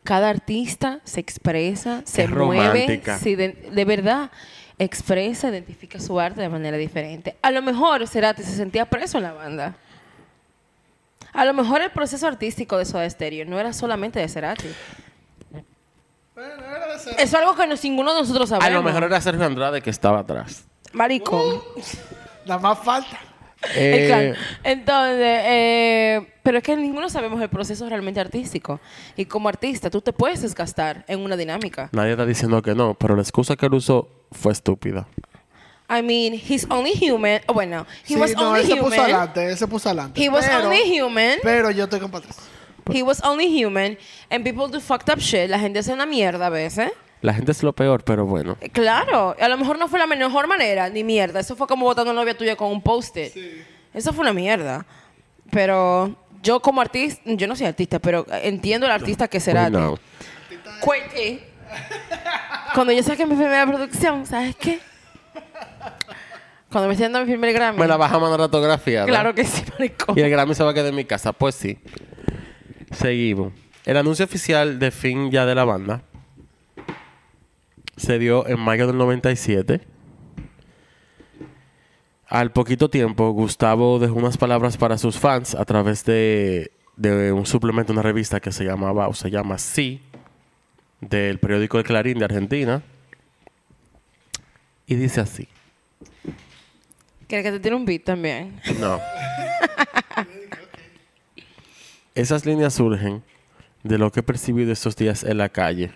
[0.04, 3.18] Cada artista se expresa, se mueve, romántica.
[3.18, 4.32] se iden- de verdad
[4.80, 7.36] expresa, identifica su arte de manera diferente.
[7.42, 9.76] A lo mejor Cerati se sentía preso en la banda.
[11.34, 14.68] A lo mejor el proceso artístico de Soda Stereo no era solamente de Cerati.
[16.34, 18.68] Bueno, era de ser- Eso es algo que no- ninguno de nosotros sabemos.
[18.68, 20.66] A lo mejor era Sergio Andrade que estaba atrás.
[20.94, 21.62] Maricón.
[22.46, 23.18] Nada más falta.
[23.76, 24.34] Eh, Claro.
[24.64, 28.80] Entonces, eh, pero es que ninguno sabemos el proceso realmente artístico.
[29.16, 31.90] Y como artista, tú te puedes desgastar en una dinámica.
[31.92, 35.08] nadie está diciendo que no, pero la excusa que él usó fue estúpida.
[35.88, 37.42] I mean, he's only human.
[37.48, 39.00] Oh, bueno, he Sí, was no, only él se puso human.
[39.02, 40.24] adelante, él se puso adelante.
[40.24, 41.38] He was Pero- only human.
[41.44, 42.42] Pero yo estoy con Patricia.
[42.92, 43.98] He was only human.
[44.30, 45.50] And people do fucked up shit.
[45.50, 46.92] La gente hace una mierda a veces.
[47.26, 48.56] La gente es lo peor, pero bueno.
[48.62, 51.40] Eh, Claro, a lo mejor no fue la mejor manera, ni mierda.
[51.40, 53.34] Eso fue como botando a una novia tuya con un post-it.
[53.96, 54.86] Eso fue una mierda.
[55.50, 59.72] Pero yo como artista, yo no soy artista, pero entiendo el artista que será.
[59.72, 61.40] Quentin.
[62.76, 64.80] Cuando yo saqué mi primera producción, ¿sabes qué?
[66.72, 67.80] Cuando me estoy dando mi primer Grammy.
[67.80, 69.06] Me la bajamos en la rotografía.
[69.06, 70.16] Claro que sí, maricón.
[70.16, 71.34] Y el Grammy se va a quedar en mi casa.
[71.34, 71.80] Pues sí.
[72.92, 73.52] Seguimos.
[73.84, 76.04] El anuncio oficial de fin ya de la banda
[77.98, 79.82] se dio en mayo del 97.
[82.28, 87.46] Al poquito tiempo, Gustavo dejó unas palabras para sus fans a través de, de un
[87.46, 90.02] suplemento, una revista que se llamaba, o se llama Sí,
[91.02, 92.82] del periódico El Clarín de Argentina.
[94.88, 95.48] Y dice así.
[97.28, 98.60] ¿Quieres que te tire un beat también?
[98.80, 99.00] No.
[102.16, 103.24] Esas líneas surgen
[103.84, 105.92] de lo que he percibido estos días en la calle,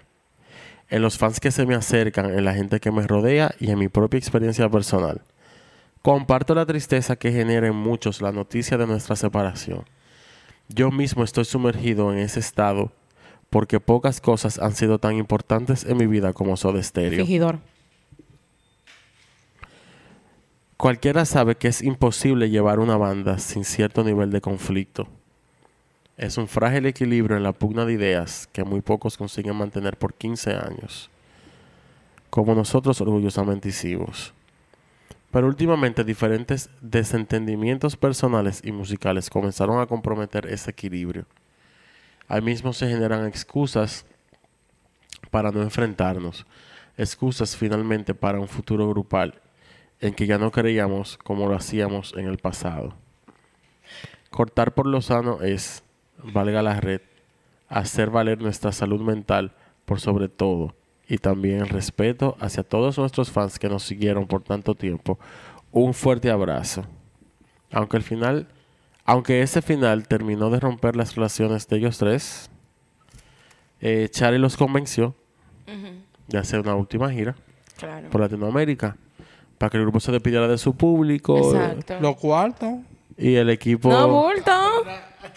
[0.90, 3.80] en los fans que se me acercan, en la gente que me rodea y en
[3.80, 5.22] mi propia experiencia personal.
[6.02, 9.84] Comparto la tristeza que genera en muchos la noticia de nuestra separación.
[10.70, 12.92] Yo mismo estoy sumergido en ese estado
[13.50, 17.20] porque pocas cosas han sido tan importantes en mi vida como Soda Stereo.
[17.20, 17.60] Fingidor.
[20.78, 25.10] Cualquiera sabe que es imposible llevar una banda sin cierto nivel de conflicto.
[26.20, 30.14] Es un frágil equilibrio en la pugna de ideas que muy pocos consiguen mantener por
[30.14, 31.10] 15 años.
[32.30, 34.34] Como nosotros orgullosamente hicimos.
[35.32, 41.26] Pero últimamente diferentes desentendimientos personales y musicales comenzaron a comprometer ese equilibrio.
[42.28, 44.06] Ahí mismo se generan excusas
[45.32, 46.46] para no enfrentarnos,
[46.98, 49.40] excusas finalmente para un futuro grupal
[50.02, 52.94] en que ya no creíamos como lo hacíamos en el pasado.
[54.30, 55.82] Cortar por lo sano es,
[56.24, 57.02] valga la red,
[57.68, 59.54] hacer valer nuestra salud mental
[59.86, 60.76] por sobre todo
[61.08, 65.18] y también respeto hacia todos nuestros fans que nos siguieron por tanto tiempo.
[65.72, 66.86] Un fuerte abrazo.
[67.72, 68.48] Aunque el final,
[69.06, 72.50] aunque ese final terminó de romper las relaciones de ellos tres,
[73.82, 75.16] eh, Charlie los convenció
[76.28, 77.36] de hacer una última gira
[77.78, 78.10] Claro.
[78.10, 78.98] por Latinoamérica
[79.58, 82.00] para que el grupo se despidiera de su público Exacto.
[82.02, 82.74] Los cuartos.
[83.18, 84.52] y el equipo No, bulto.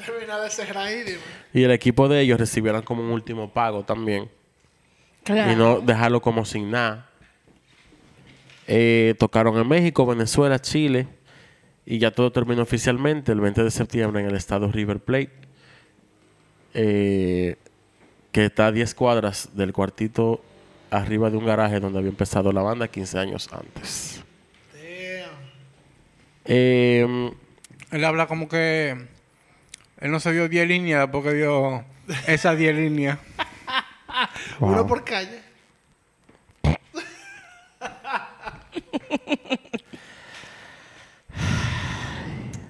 [0.02, 1.18] A terminar de cerrar ahí, dime.
[1.54, 4.28] y el equipo de ellos recibieran como un último pago también
[5.24, 5.52] Claro.
[5.52, 7.08] y no dejarlo como sin nada.
[8.66, 11.06] Eh, tocaron en México, Venezuela, Chile
[11.86, 15.32] y ya todo terminó oficialmente el 20 de septiembre en el estado River Plate,
[16.74, 17.56] eh,
[18.30, 20.42] que está a 10 cuadras del cuartito
[20.90, 24.22] arriba de un garaje donde había empezado la banda 15 años antes.
[24.72, 25.30] Damn.
[26.44, 27.30] Eh,
[27.90, 28.96] Él habla como que
[30.02, 31.84] él no se vio 10 líneas porque vio
[32.26, 33.18] esas 10 líneas.
[34.60, 34.72] Wow.
[34.72, 35.40] Uno por calle.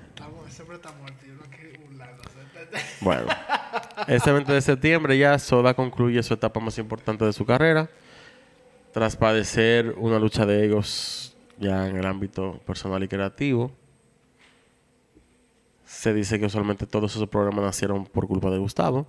[0.08, 1.18] Estamos, siempre está muerto.
[3.00, 3.26] Bueno,
[4.06, 7.88] este 20 de septiembre ya Soda concluye su etapa más importante de su carrera.
[8.92, 13.72] Tras padecer una lucha de egos ya en el ámbito personal y creativo.
[15.92, 19.06] Se dice que usualmente todos esos problemas nacieron por culpa de Gustavo.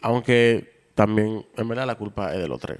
[0.00, 2.78] Aunque también, en verdad, la culpa es de los tres.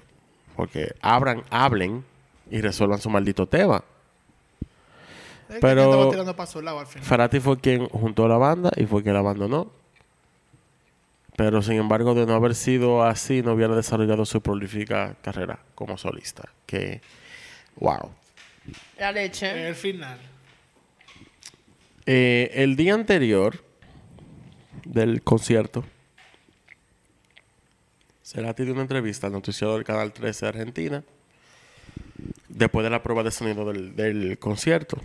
[0.57, 2.05] Porque abran, hablen
[2.51, 3.85] y resuelvan su maldito tema.
[5.49, 7.07] Es Pero- estaba tirando para su lado al final.
[7.07, 9.71] Ferrati fue quien juntó la banda y fue quien la abandonó.
[11.37, 15.97] Pero sin embargo, de no haber sido así, no hubiera desarrollado su prolífica carrera como
[15.97, 16.49] solista.
[16.67, 17.01] Que,
[17.77, 18.11] wow.
[18.99, 19.69] La leche.
[19.69, 20.19] El final.
[22.11, 23.63] Eh, el día anterior
[24.87, 25.85] del concierto,
[28.25, 31.05] Cerati dio una entrevista al noticiero del Canal 13 de Argentina,
[32.49, 34.97] después de la prueba de sonido del, concierto.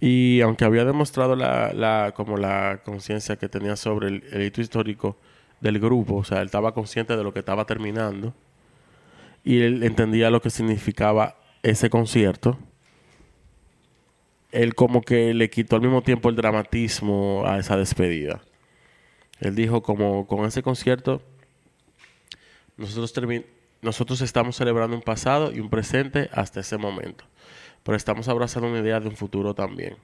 [0.00, 4.62] Y aunque había demostrado la, la- como la conciencia que tenía sobre el, el hito
[4.62, 5.18] histórico
[5.60, 8.32] del grupo, o sea, él estaba consciente de lo que estaba terminando
[9.44, 12.58] y él entendía lo que significaba ese concierto,
[14.54, 18.40] él como que le quitó al mismo tiempo el dramatismo a esa despedida.
[19.40, 21.20] Él dijo como con ese concierto
[22.76, 23.12] nosotros
[23.82, 27.24] nosotros estamos celebrando un pasado y un presente hasta ese momento,
[27.82, 29.96] pero estamos abrazando una idea de un futuro también.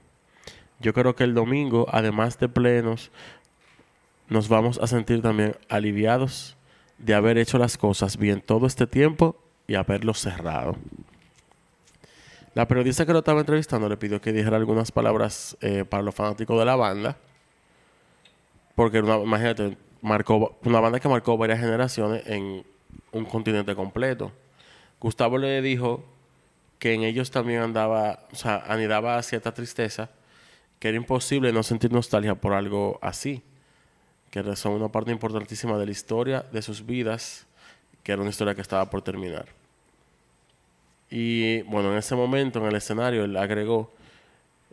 [0.79, 3.11] Yo creo que el domingo, además de plenos,
[4.27, 6.57] nos vamos a sentir también aliviados
[6.97, 9.35] de haber hecho las cosas bien todo este tiempo
[9.67, 10.75] y haberlo cerrado.
[12.53, 16.13] La periodista que lo estaba entrevistando le pidió que dijera algunas palabras eh, para los
[16.13, 17.17] fanáticos de la banda.
[18.75, 22.65] Porque una- imagínate, marcó, una banda que marcó varias generaciones en
[23.13, 24.31] un continente completo.
[24.99, 26.03] Gustavo le dijo
[26.77, 30.09] que en ellos también andaba, o sea, anidaba cierta tristeza,
[30.79, 33.43] que era imposible no sentir nostalgia por algo así,
[34.29, 37.45] que son una parte importantísima de la historia de sus vidas,
[38.03, 39.45] que era una historia que estaba por terminar.
[41.11, 43.91] Y bueno, en ese momento, en el escenario, él agregó,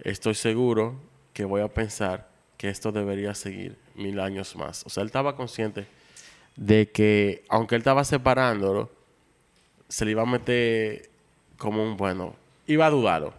[0.03, 0.95] estoy seguro
[1.33, 4.87] que voy a pensar que esto debería seguir mil años más.
[4.87, 5.87] O sea, él estaba consciente
[6.57, 8.89] de que, aunque él estaba separándolo,
[9.89, 11.11] se le iba a meter
[11.57, 12.37] como un, bueno,
[12.69, 13.35] iba a dudarlo.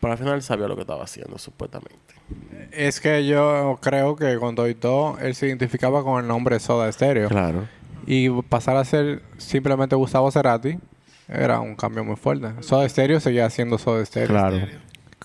[0.00, 1.96] Pero al final él sabía lo que estaba haciendo, supuestamente.
[2.72, 4.36] Es que yo creo que
[4.68, 7.28] y todo, él se identificaba con el nombre Soda Stereo.
[7.28, 7.68] Claro.
[8.04, 10.78] Y pasar a ser simplemente Gustavo Cerati
[11.28, 12.62] era un cambio muy fuerte.
[12.62, 14.28] Soda Stereo seguía siendo Soda Stereo.
[14.28, 14.66] Claro.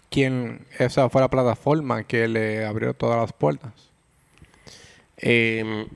[0.10, 3.72] Quien, esa fue la plataforma que le abrió todas las puertas.
[5.18, 5.88] Eh,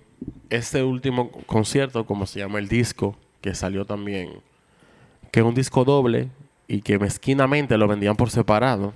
[0.49, 4.41] este último concierto, como se llama el disco, que salió también,
[5.31, 6.29] que es un disco doble
[6.67, 8.93] y que mezquinamente lo vendían por separado.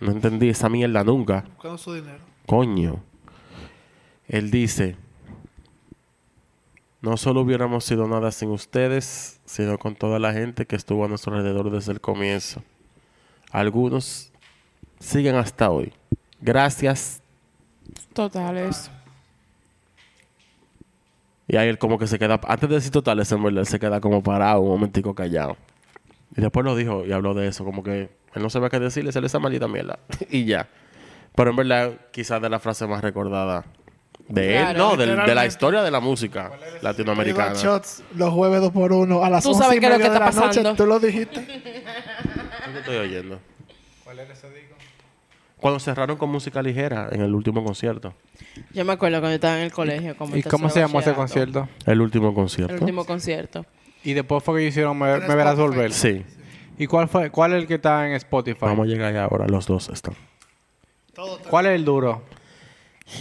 [0.00, 1.44] No entendí esa mierda nunca.
[1.54, 2.18] Buscando su dinero.
[2.46, 3.02] Coño.
[4.28, 4.96] Él dice,
[7.00, 11.08] no solo hubiéramos sido nada sin ustedes, sino con toda la gente que estuvo a
[11.08, 12.62] nuestro alrededor desde el comienzo.
[13.50, 14.32] Algunos
[14.98, 15.92] siguen hasta hoy.
[16.40, 17.22] Gracias.
[18.12, 18.90] Totales.
[21.48, 23.78] Y ahí él como que se queda, antes de decir totales, en verdad, él se
[23.78, 25.56] queda como parado, un momentico callado.
[26.36, 29.12] Y después lo dijo y habló de eso, como que él no sabía qué decirle,
[29.12, 30.00] se le esa maldita mierda.
[30.30, 30.68] y ya.
[31.34, 33.64] Pero en verdad, quizás de la frase más recordada
[34.28, 35.46] de él, no, del- de, la literalmente.
[35.46, 37.54] historia de la música Iban latinoamericana.
[37.54, 39.98] shots los jueves dos por uno a las Tú 11 sabes y qué es lo
[39.98, 40.60] media que de la está noche.
[40.60, 40.74] pasando.
[40.76, 41.46] Tú lo dijiste.
[41.46, 43.38] ¿Qué estoy oyendo?
[44.04, 44.74] ¿Cuál era ese disco?
[45.58, 48.14] Cuando cerraron con música ligera en el último concierto.
[48.72, 50.16] Yo me acuerdo cuando yo estaba en el colegio.
[50.16, 51.60] Como ¿Y cómo se llamó ese bachillerato.
[51.60, 51.68] concierto?
[51.90, 52.74] El último El concierto.
[52.74, 53.64] último concierto.
[54.04, 55.60] Y después fue que hicieron Me, Verás Spotify.
[55.60, 55.92] Volver.
[55.92, 56.24] Sí.
[56.78, 58.58] ¿Y cuál fue cuál es el que está en Spotify?
[58.60, 59.46] Vamos a llegar allá ahora.
[59.48, 60.14] Los dos están.
[61.48, 62.22] ¿Cuál es el duro?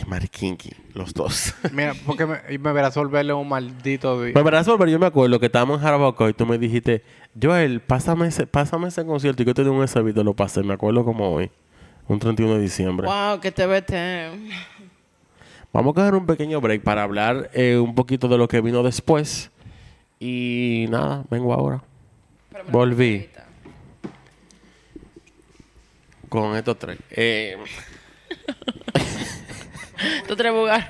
[0.07, 0.71] Marikinki.
[0.93, 1.53] Los dos.
[1.71, 4.21] Mira, porque me, y Me Verás Volver es un maldito...
[4.23, 4.89] di- Me verás volver.
[4.89, 7.03] Yo me acuerdo que estábamos en Jarabacoa y tú me dijiste,
[7.39, 9.43] Joel, pásame ese, pásame ese concierto.
[9.43, 10.63] Y yo te di un ese video, lo pasé.
[10.63, 11.51] Me acuerdo como hoy.
[12.07, 13.07] Un 31 de diciembre.
[13.07, 14.29] Wow, que te vete.
[15.73, 18.81] Vamos a coger un pequeño break para hablar eh, un poquito de lo que vino
[18.83, 19.51] después.
[20.19, 21.83] Y nada, vengo ahora.
[22.71, 23.27] Volví
[26.29, 26.97] con estos tres.
[27.11, 27.57] Eh,
[30.27, 30.87] Tú tres bugaros.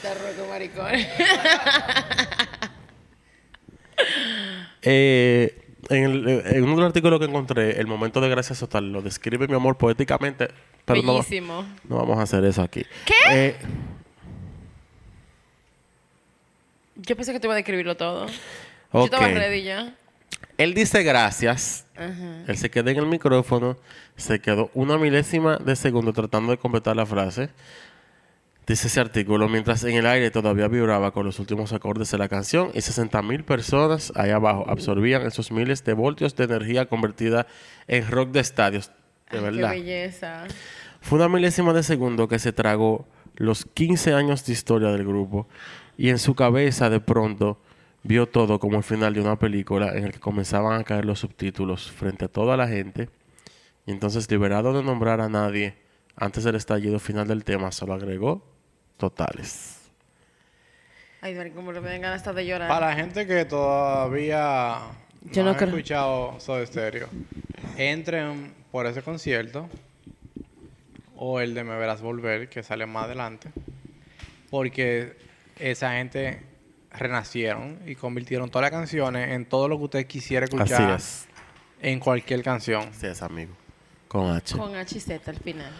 [0.00, 0.92] te ruego, maricón.
[4.82, 8.92] eh, en, el- en uno de los artículos que encontré, el momento de gracias total
[8.92, 10.48] lo describe mi amor poéticamente.
[10.84, 11.64] Pero no, Bellísimo.
[11.88, 12.84] no vamos a hacer eso aquí.
[13.04, 13.14] ¿Qué?
[13.30, 13.56] Eh,
[16.96, 18.26] Yo pensé que te iba a describirlo todo.
[18.26, 18.34] Yo
[19.00, 19.04] ok.
[19.04, 19.94] estaba ready ya.
[20.58, 21.86] Él dice gracias.
[21.96, 22.44] Ajá.
[22.46, 23.76] Él se queda en el micrófono,
[24.16, 27.50] se quedó una milésima de segundo tratando de completar la frase.
[28.66, 32.28] Dice ese artículo, mientras en el aire todavía vibraba con los últimos acordes de la
[32.28, 37.48] canción y 60 mil personas ahí abajo absorbían esos miles de voltios de energía convertida
[37.88, 38.92] en rock de estadios.
[39.32, 39.72] De Ay, verdad.
[39.72, 40.44] Qué belleza.
[41.00, 45.48] Fue una milésima de segundo que se tragó los 15 años de historia del grupo
[45.98, 47.58] y en su cabeza de pronto
[48.02, 51.20] vio todo como el final de una película en el que comenzaban a caer los
[51.20, 53.08] subtítulos frente a toda la gente
[53.86, 55.76] y entonces liberado de nombrar a nadie
[56.16, 58.44] antes del estallido final del tema solo agregó
[58.96, 59.78] totales.
[61.20, 62.68] Ay, Mari, como me ganas hasta de llorar.
[62.68, 64.78] Para la gente que todavía
[65.30, 65.68] Yo no, no creo.
[65.68, 67.08] escuchado Soda Stereo,
[67.76, 69.68] entren por ese concierto
[71.16, 73.50] o el de Me Verás Volver, que sale más adelante,
[74.50, 75.16] porque
[75.60, 76.42] esa gente
[76.92, 81.26] renacieron y convirtieron todas las canciones en todo lo que usted quisiera Así escuchar es.
[81.80, 82.82] en cualquier canción.
[82.90, 83.52] Así es, amigo.
[84.08, 84.56] Con H.
[84.56, 85.70] Con HZ al final.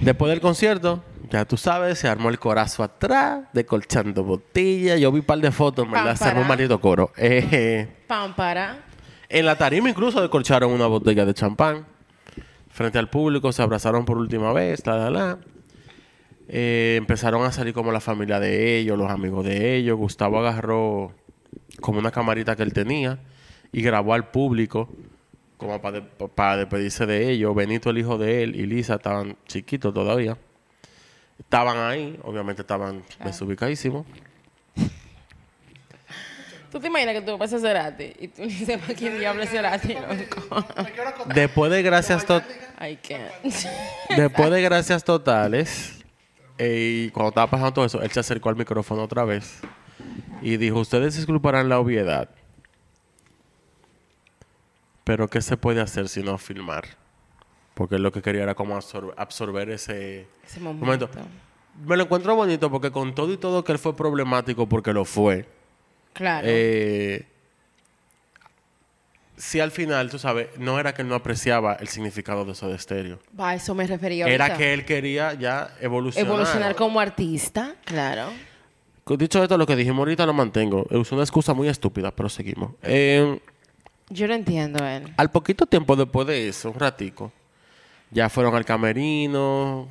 [0.00, 5.00] Después del concierto, ya tú sabes, se armó el corazo atrás, decolchando botellas.
[5.00, 7.12] Yo vi un par de fotos, verdad, se armó un maldito coro.
[7.16, 8.84] Eh, Pam, para.
[9.28, 11.86] En la tarima incluso decolcharon una botella de champán.
[12.68, 15.38] Frente al público se abrazaron por última vez, la, la, la.
[16.48, 19.96] Eh, empezaron a salir como la familia de ellos, los amigos de ellos.
[19.96, 21.12] Gustavo agarró
[21.80, 23.18] como una camarita que él tenía
[23.72, 24.88] y grabó al público
[25.56, 26.02] como para,
[26.34, 27.54] para despedirse de ellos.
[27.54, 30.36] Benito, el hijo de él, y Lisa estaban chiquitos todavía.
[31.38, 34.06] Estaban ahí, obviamente estaban desubicadísimos.
[36.70, 39.50] ¿Tú te imaginas que tú vas a Cerati y tú ni sepas quién diablo es
[39.50, 40.64] Cerati, loco?
[41.34, 42.44] Después de gracias tot-
[42.80, 43.32] I can't.
[44.16, 45.95] Después de gracias totales,
[46.58, 49.60] y cuando estaba pasando todo eso, él se acercó al micrófono otra vez
[50.42, 52.30] y dijo, ustedes disculparán la obviedad,
[55.04, 56.84] pero ¿qué se puede hacer si no filmar?
[57.74, 60.84] Porque él lo que quería era como absor- absorber ese Ese momento.
[61.08, 61.10] momento.
[61.86, 65.04] Me lo encuentro bonito porque con todo y todo que él fue problemático porque lo
[65.04, 65.46] fue,
[66.14, 66.46] Claro.
[66.48, 67.26] eh,
[69.36, 72.68] sí al final, tú sabes, no era que él no apreciaba el significado de eso
[72.68, 73.18] de estéreo.
[73.38, 74.58] Va, eso me refería Era ahorita.
[74.58, 76.28] que él quería ya evolucionar.
[76.28, 78.30] Evolucionar como artista, claro.
[79.06, 80.84] Dicho esto, lo que dijimos ahorita lo mantengo.
[80.90, 82.72] Es una excusa muy estúpida, pero seguimos.
[82.82, 83.38] Eh,
[84.08, 85.12] Yo lo entiendo él.
[85.16, 87.30] al poquito tiempo después de eso, un ratico,
[88.10, 89.86] ya fueron al camerino,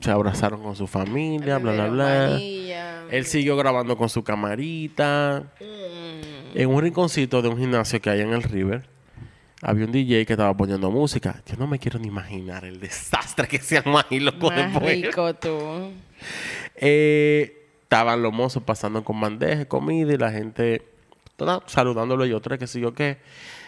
[0.00, 2.28] se abrazaron con su familia, bla, bla, bla.
[2.30, 3.02] Manilla.
[3.10, 5.42] Él siguió grabando con su camarita.
[5.60, 6.35] Mm.
[6.58, 8.88] En un rinconcito de un gimnasio que hay en el River,
[9.60, 11.42] había un DJ que estaba poniendo música.
[11.44, 15.02] Yo no me quiero ni imaginar el desastre que se armó ahí, loco, Más después.
[15.02, 15.92] rico tú.
[16.76, 20.82] Eh, estaban los mozos pasando con bandeja, comida y la gente
[21.36, 23.18] toda, saludándolo y otra que sí yo qué.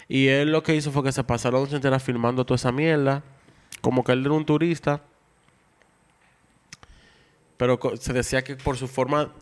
[0.08, 2.72] Y él lo que hizo fue que se pasó la noche entera filmando toda esa
[2.72, 3.22] mierda.
[3.82, 5.02] Como que él era un turista.
[7.58, 9.34] Pero se decía que por su forma,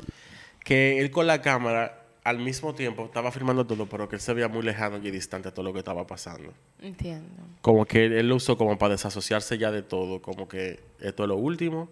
[0.65, 4.35] que él con la cámara al mismo tiempo estaba filmando todo, pero que él se
[4.35, 6.53] veía muy lejano y distante a todo lo que estaba pasando.
[6.81, 7.43] Entiendo.
[7.61, 10.21] Como que él, él lo usó como para desasociarse ya de todo.
[10.21, 11.89] Como que esto es lo último.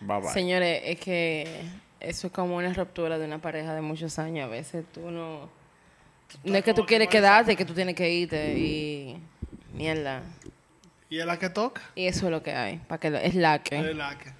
[0.00, 0.30] Bye bye.
[0.30, 1.60] Señores, es que
[2.00, 4.46] eso es como una ruptura de una pareja de muchos años.
[4.46, 5.50] A veces tú no...
[6.44, 9.16] No es que tú quieres quedarte, es que tú tienes que irte y...
[9.74, 10.22] Mierda.
[11.10, 11.82] Y es la que toca.
[11.94, 12.78] Y eso es lo que hay.
[12.88, 13.94] Para que lo- es la Es que...
[13.94, 14.32] la que.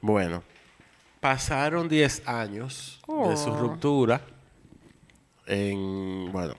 [0.00, 0.42] Bueno,
[1.22, 3.56] pasaron 10 años de su Oh.
[3.56, 4.20] ruptura.
[5.46, 6.54] En, bueno,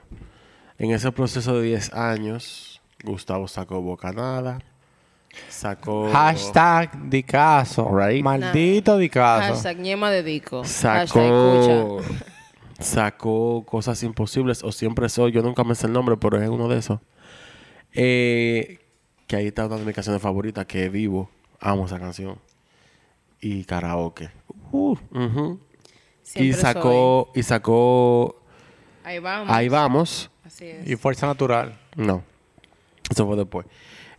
[0.78, 4.58] En ese proceso de 10 años, Gustavo sacó Bocanada,
[5.48, 6.10] sacó...
[6.10, 7.88] Hashtag Dicaso.
[7.96, 8.24] Right.
[8.24, 9.52] Maldito Dicaso.
[9.54, 10.64] Hashtag ñema de Dico.
[10.64, 12.00] Sacó...
[12.80, 15.30] Sacó Cosas Imposibles o Siempre Soy.
[15.30, 16.98] Yo nunca me sé el nombre, pero es uno de esos.
[17.92, 18.80] Eh,
[19.28, 21.30] que ahí está una de mis canciones favoritas, que es Vivo.
[21.60, 22.38] Amo esa canción.
[23.44, 24.30] Y Karaoke.
[24.72, 25.60] Uh, ujú.
[26.22, 27.30] Y Siempre sacó...
[27.34, 28.36] Y sacó...
[29.04, 29.12] soy.
[29.12, 29.48] Ahí vamos.
[29.54, 30.30] Ahí vamos.
[30.44, 30.88] Así es.
[30.88, 31.78] Y Fuerza Natural.
[31.96, 32.22] No.
[33.10, 33.66] Eso fue después.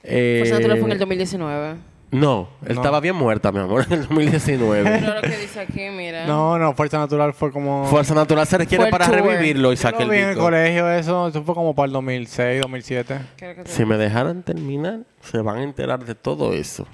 [0.03, 1.75] Eh, Fuerza Natural fue en el 2019.
[2.11, 2.81] No, él No.
[2.81, 4.83] estaba bien muerta, mi amor, en el 2019.
[5.01, 6.27] Pero lo que dice aquí, mira.
[6.27, 7.85] No, no, Fuerza Natural fue como...
[7.87, 9.15] Fuerza Natural se requiere el para tour.
[9.21, 10.45] revivirlo y saque lo vi en el el disco.
[10.45, 11.27] colegio eso.
[11.29, 13.19] Eso fue como para el 2006, 2007.
[13.37, 16.85] Creo que te- Si me dejaran terminar, se van a enterar de todo eso.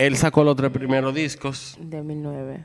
[0.00, 2.64] Él sacó los tres primeros discos 2009.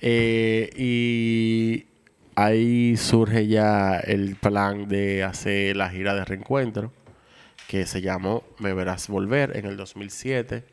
[0.00, 1.86] eh, y
[2.34, 6.90] ahí surge ya el plan de hacer la gira de reencuentro
[7.68, 10.64] que se llamó Me Verás Volver en el 2007.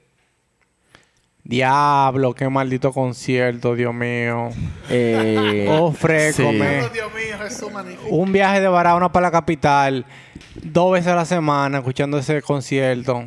[1.44, 4.50] Diablo, qué maldito concierto, Dios mío.
[4.90, 6.82] Eh, Oh, frécome.
[6.84, 8.08] Oh, Dios mío, Jesús magnífico.
[8.10, 10.06] Un viaje de Barahona para la capital,
[10.62, 13.24] dos veces a la semana, escuchando ese concierto.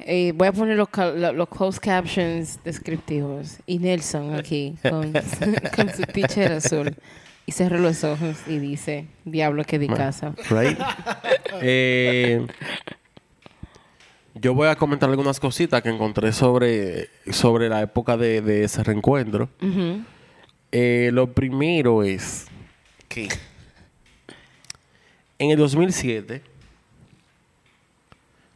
[0.00, 0.88] Eh, voy a poner los,
[1.34, 3.58] los closed captions descriptivos.
[3.66, 5.12] Y Nelson aquí, con,
[5.76, 6.94] con su t-shirt azul.
[7.46, 10.34] Y cerró los ojos y dice, diablo que di casa.
[10.50, 10.78] Right?
[11.62, 12.44] Eh,
[14.34, 18.82] yo voy a comentar algunas cositas que encontré sobre, sobre la época de, de ese
[18.82, 19.48] reencuentro.
[20.72, 22.46] Eh, lo primero es
[23.08, 23.28] que
[25.38, 26.42] en el 2007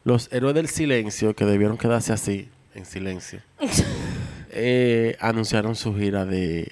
[0.03, 3.41] los héroes del silencio, que debieron quedarse así, en silencio,
[4.49, 6.71] eh, anunciaron su gira de,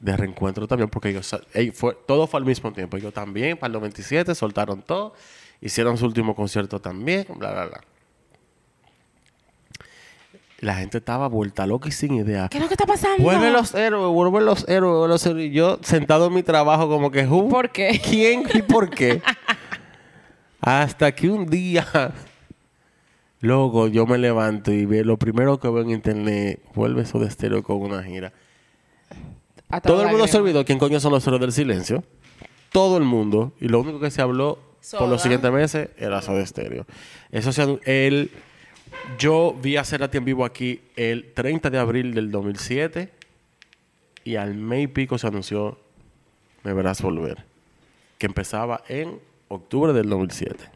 [0.00, 1.34] de reencuentro también, porque ellos,
[1.72, 2.96] fue, todo fue al mismo tiempo.
[2.96, 5.14] Ellos también, para el 97, soltaron todo,
[5.60, 7.80] hicieron su último concierto también, bla, bla, bla.
[10.60, 12.48] La gente estaba vuelta loca y sin idea.
[12.48, 13.22] ¿Qué es lo que está pasando?
[13.22, 15.46] Vuelven los héroes, vuelven los héroes, vuelven los héroes.
[15.46, 17.24] Y yo sentado en mi trabajo como que...
[17.24, 18.00] ¿Por qué?
[18.02, 19.20] ¿Quién y por qué?
[20.60, 21.86] Hasta que un día...
[23.44, 27.62] Luego yo me levanto y veo lo primero que veo en internet, vuelve de estéreo
[27.62, 28.32] con una gira.
[29.82, 32.02] Todo el mundo se olvidó quién coño son los héroes del silencio.
[32.72, 33.52] Todo el mundo.
[33.60, 34.58] Y lo único que se habló
[34.98, 36.86] por los siguientes meses era Soda Stereo.
[37.32, 38.30] Eso se el
[39.18, 43.10] Yo vi a Cerati en vivo aquí el 30 de abril del 2007.
[44.24, 45.78] Y al mes y pico se anunció
[46.62, 47.44] Me Verás Volver.
[48.16, 50.73] Que empezaba en octubre del 2007.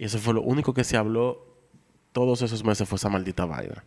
[0.00, 1.46] Y eso fue lo único que se habló
[2.12, 3.84] todos esos meses, fue esa maldita vaina.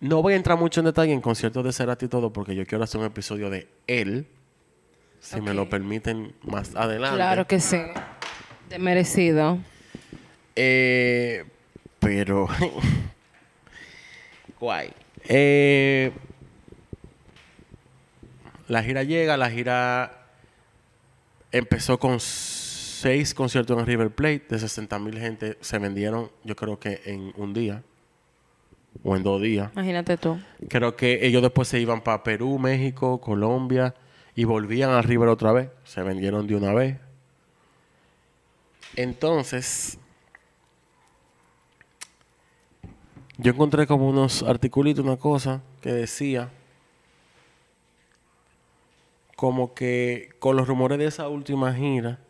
[0.00, 2.66] No voy a entrar mucho en detalle en conciertos de Cerati y todo, porque yo
[2.66, 4.26] quiero hacer un episodio de él,
[5.18, 7.16] si me lo permiten más adelante.
[7.16, 7.80] Claro que sí.
[8.68, 9.58] De merecido.
[10.56, 11.46] Eh,
[11.98, 12.48] pero.
[14.60, 14.92] Guay.
[15.26, 16.12] Eh,
[18.68, 20.26] la gira llega, la gira
[21.50, 22.20] empezó con
[23.02, 25.58] seis conciertos en River Plate de 60 mil gente.
[25.60, 27.82] Se vendieron, yo creo que en un día
[29.02, 29.72] o en dos días.
[29.72, 30.38] Imagínate tú.
[30.68, 33.92] Creo que ellos después se iban para Perú, México, Colombia
[34.36, 35.70] y volvían a River otra vez.
[35.82, 36.98] Se vendieron de una vez.
[38.94, 39.98] Entonces,
[43.36, 46.50] yo encontré como unos articulitos, una cosa que decía
[49.34, 52.20] como que con los rumores de esa última gira,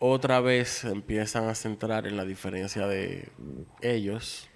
[0.00, 3.28] otra vez empiezan a centrar en la diferencia de
[3.82, 4.48] ellos.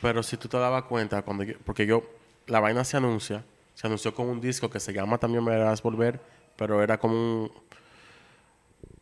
[0.00, 2.04] Pero si tú te dabas cuenta, cuando yo- porque yo,
[2.46, 5.82] la vaina se anuncia, se anunció con un disco que se llama También Me Verás
[5.82, 6.20] Volver,
[6.56, 7.52] pero era como un,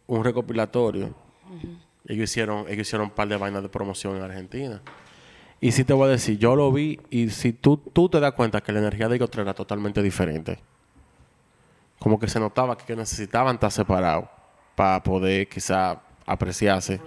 [0.07, 1.14] un recopilatorio.
[2.09, 4.80] Ellos hicieron, ellos hicieron un par de vainas de promoción en Argentina.
[5.61, 8.32] Y sí te voy a decir, yo lo vi y si tú, tú te das
[8.32, 10.61] cuenta que la energía de ellos tres era totalmente diferente.
[11.99, 14.28] Como que se notaba que necesitaban estar separados
[14.76, 17.00] para poder quizá apreciarse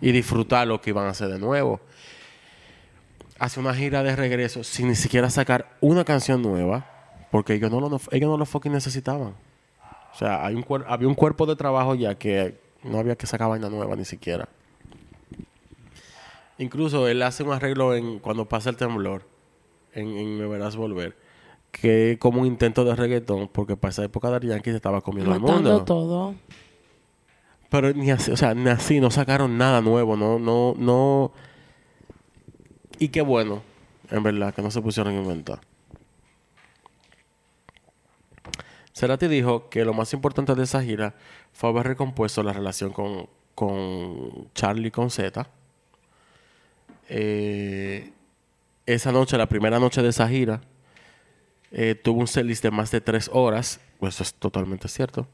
[0.00, 1.80] y disfrutar lo que iban a hacer de nuevo.
[3.38, 6.86] Hace una gira de regreso sin ni siquiera sacar una canción nueva,
[7.30, 9.34] porque ellos no lo, ellos no lo fucking necesitaban.
[10.12, 13.94] O sea, había un cuerpo de trabajo ya que no había que sacar vaina nueva
[13.94, 14.48] ni siquiera.
[16.56, 19.28] Incluso él hace un arreglo en cuando pasa el temblor,
[19.92, 21.14] en, en Me Verás Volver,
[21.70, 25.34] que como un intento de reggaetón, porque para esa época Daddy Yankee se estaba comiendo
[25.34, 25.84] el mundo.
[25.84, 26.34] todo.
[27.70, 31.32] Pero ni así, o sea, ni así, no sacaron nada nuevo, no, no, no.
[32.98, 33.62] Y qué bueno,
[34.10, 35.60] en verdad, que no se pusieron a inventar.
[38.94, 41.14] Cerati dijo que lo más importante de esa gira
[41.52, 45.46] fue haber recompuesto la relación con, con Charlie con Z.
[47.08, 48.12] Eh,
[48.86, 50.62] esa noche, la primera noche de esa gira,
[51.72, 53.80] eh, tuvo un setlist de más de tres horas.
[53.98, 55.26] Pues eso es totalmente cierto.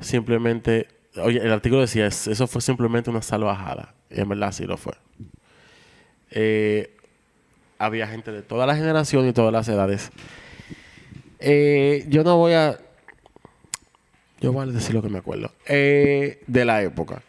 [0.00, 3.94] Simplemente, oye, el artículo decía, "Es- eso fue simplemente una salvajada.
[4.10, 4.94] Y en verdad sí lo fue.
[6.30, 6.96] Eh,
[7.78, 10.10] había gente de toda la generación y todas las edades.
[11.38, 12.78] Eh, yo no voy a...
[14.40, 15.50] Yo voy a decir lo que me acuerdo.
[15.66, 17.22] Eh, de la época.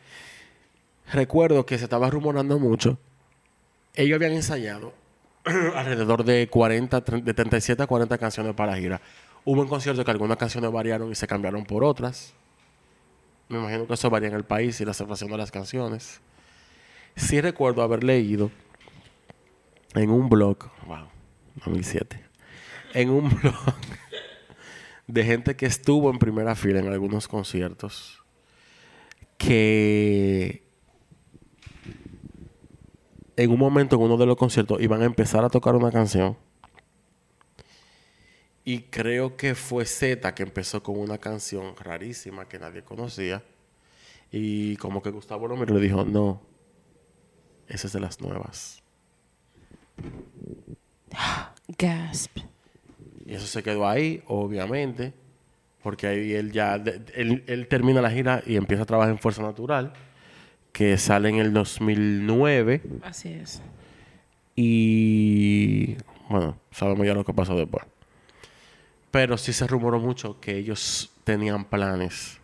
[1.12, 2.98] Recuerdo que se estaba rumorando mucho.
[3.96, 4.94] Ellos habían ensayado
[5.76, 9.02] alrededor de 40, tre- de 37 a 40 canciones para gira.
[9.44, 12.34] Hubo un concierto que algunas canciones variaron y se cambiaron por otras.
[13.52, 16.22] Me imagino que eso varía en el país y la aceptación de las canciones.
[17.18, 18.50] Sí recuerdo haber leído
[19.94, 21.10] en un blog, wow,
[21.66, 22.24] 2007,
[22.94, 23.76] en un blog
[25.08, 28.24] de gente que estuvo en primera fila en algunos conciertos,
[29.38, 30.64] que
[33.36, 36.38] en un momento en uno de los conciertos iban a empezar a tocar una canción
[38.72, 43.44] y creo que fue Z que empezó con una canción rarísima que nadie conocía
[44.32, 46.42] y como que Gustavo Lomir le dijo, no,
[47.68, 48.82] esa es de las nuevas.
[51.78, 52.38] Gasp.
[53.26, 55.14] Y eso se quedó ahí, obviamente,
[55.84, 59.42] porque ahí él ya, él, él termina la gira y empieza a trabajar en Fuerza
[59.42, 59.92] Natural,
[60.72, 63.62] que sale en el 2009 Así es.
[64.56, 65.98] y,
[66.30, 67.84] bueno, sabemos ya lo que pasó después.
[69.12, 72.40] Pero sí se rumoró mucho que ellos tenían planes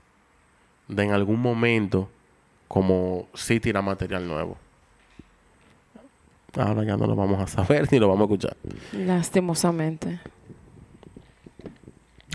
[0.88, 2.10] de en algún momento,
[2.68, 4.58] como sí tirar material nuevo.
[6.56, 8.58] Ahora ya no lo vamos a saber ni lo vamos a escuchar.
[8.94, 10.20] Lastimosamente.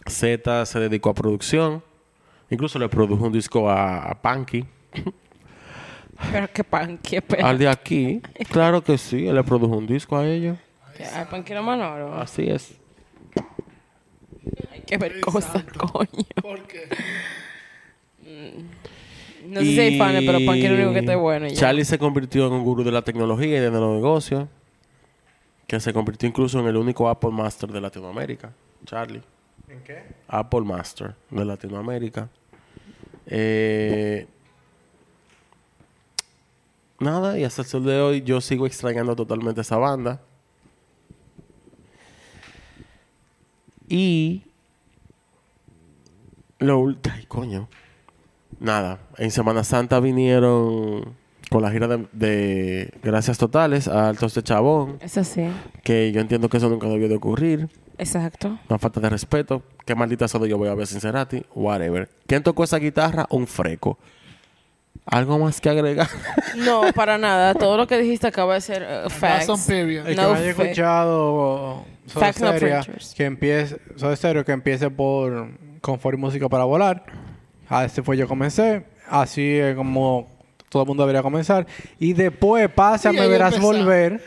[0.06, 1.82] Z se dedicó a producción.
[2.50, 4.64] Incluso le produjo un disco a, a Punky.
[6.30, 7.48] Pero qué pan, qué pena.
[7.48, 8.20] Al de aquí.
[8.50, 9.26] Claro que sí.
[9.26, 10.58] Él le produjo un disco a ellos.
[11.14, 12.14] Ay, Panquero Manoro.
[12.14, 12.74] Así es.
[14.72, 16.26] Hay que ver cosas, coño.
[16.40, 16.88] ¿Por qué?
[19.47, 21.47] No sé si hay fans, pero Panquero es lo único que esté bueno.
[21.47, 21.61] y ya.
[21.61, 24.49] Charlie se convirtió en un gurú de la tecnología y de los negocios.
[25.66, 28.53] Que se convirtió incluso en el único Apple Master de Latinoamérica.
[28.84, 29.22] Charlie.
[29.68, 30.03] ¿En qué?
[30.28, 32.28] Apple Master de Latinoamérica.
[33.26, 34.26] Eh,
[36.99, 40.20] nada, y hasta el sol de hoy yo sigo extrañando totalmente esa banda.
[43.93, 44.43] Y.
[46.59, 47.68] Lo Ay, coño.
[48.59, 51.14] Nada, en Semana Santa vinieron
[51.51, 55.47] con la gira de, de Gracias Totales a Altos de Chabón, Es así.
[55.82, 57.68] que yo entiendo que eso nunca debió de ocurrir.
[57.99, 58.59] Exacto.
[58.70, 59.62] Una falta de respeto.
[59.84, 61.45] Qué maldita soda yo voy a ver Sincerati.
[61.55, 62.09] Whatever.
[62.26, 63.26] ¿Quién tocó esa guitarra?
[63.28, 63.99] Un freco.
[65.05, 66.09] ¿Algo más que agregar?
[66.57, 67.55] No, para nada.
[67.55, 69.49] Todo lo que dijiste acaba de ser uh, facts.
[69.49, 70.61] No no haya fact.
[70.61, 72.80] escuchado Soda Stereo,
[73.16, 75.48] que empiece, Soda Stereo, que empiece por
[75.80, 77.05] Confort y Música para Volar.
[77.68, 78.84] Así fue yo comencé.
[79.09, 80.28] Así es como
[80.68, 81.66] todo el mundo debería comenzar.
[81.98, 83.76] Y después pasa Y Me Verás empezar.
[83.76, 84.20] Volver.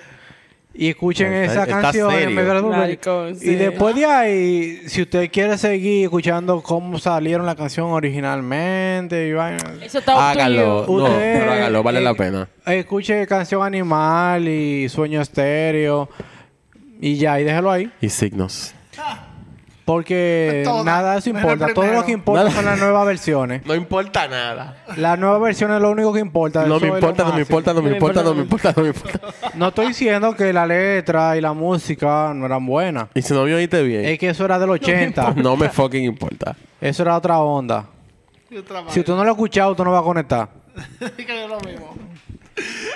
[0.77, 2.29] Y escuchen Está- esa está canción serio.
[2.35, 2.79] Me Verás Volver.
[2.79, 3.51] Maricón, sí.
[3.51, 9.83] Y después de ahí, si usted quiere seguir escuchando cómo salieron la canción originalmente y
[9.85, 10.85] Eso está hágalo.
[10.87, 10.97] you.
[10.99, 12.47] No, pero hágalo, vale eh, la pena.
[12.65, 16.09] Escuche Canción Animal y Sueño Estéreo.
[17.01, 17.91] Y ya, y déjalo ahí.
[18.01, 18.73] Y signos.
[19.83, 20.83] Porque Toda.
[20.83, 21.65] nada de eso el importa.
[21.67, 21.99] Todo primero.
[21.99, 22.55] lo que importa Nada.
[22.55, 23.63] son las nuevas versiones.
[23.67, 24.77] No importa nada.
[24.97, 26.65] Las nuevas versiones es lo único que importa.
[26.65, 27.59] No Eso me es lo importa, no me máximo.
[27.59, 29.19] importa, no me importa, no me importa, no me importa.
[29.53, 33.09] No estoy diciendo que la letra y la música no eran buenas.
[33.13, 35.35] Y si no me oíste bien, Es que eso era del 80.
[35.37, 36.55] no me fucking importa.
[36.81, 37.85] Eso era otra onda.
[38.49, 38.91] Yo trabajo.
[38.91, 40.49] Si usted no lo ha escuchado, usted no va a conectar.
[41.15, 41.93] que yo lo mismo.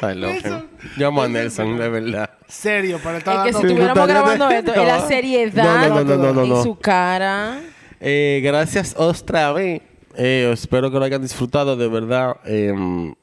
[0.01, 0.67] I love him.
[0.97, 2.29] Yo amo a Nelson, de verdad.
[2.47, 3.59] Serio, está Es que si dando...
[3.59, 6.57] tú- estuviéramos grabando esto, y la seriedad No, no, no, no, no, no.
[6.57, 7.59] en su cara.
[7.99, 9.81] Eh, gracias otra vez.
[10.15, 12.37] Eh, espero que lo hayan disfrutado, de verdad.
[12.45, 13.13] Em,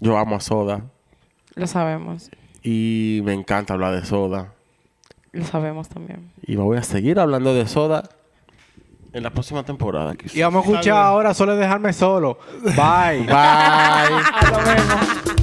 [0.00, 0.82] yo amo a Soda.
[1.54, 2.30] Lo sabemos.
[2.62, 4.52] Y me encanta hablar de Soda.
[5.32, 6.32] Lo sabemos también.
[6.46, 8.08] Y me voy a seguir hablando de Soda
[9.12, 10.14] en la próxima temporada.
[10.32, 12.38] Y vamos a escuchar ahora solo dejarme solo.
[12.62, 13.26] Bye.
[13.26, 13.26] Bye.
[14.50, 15.34] Nos vemos.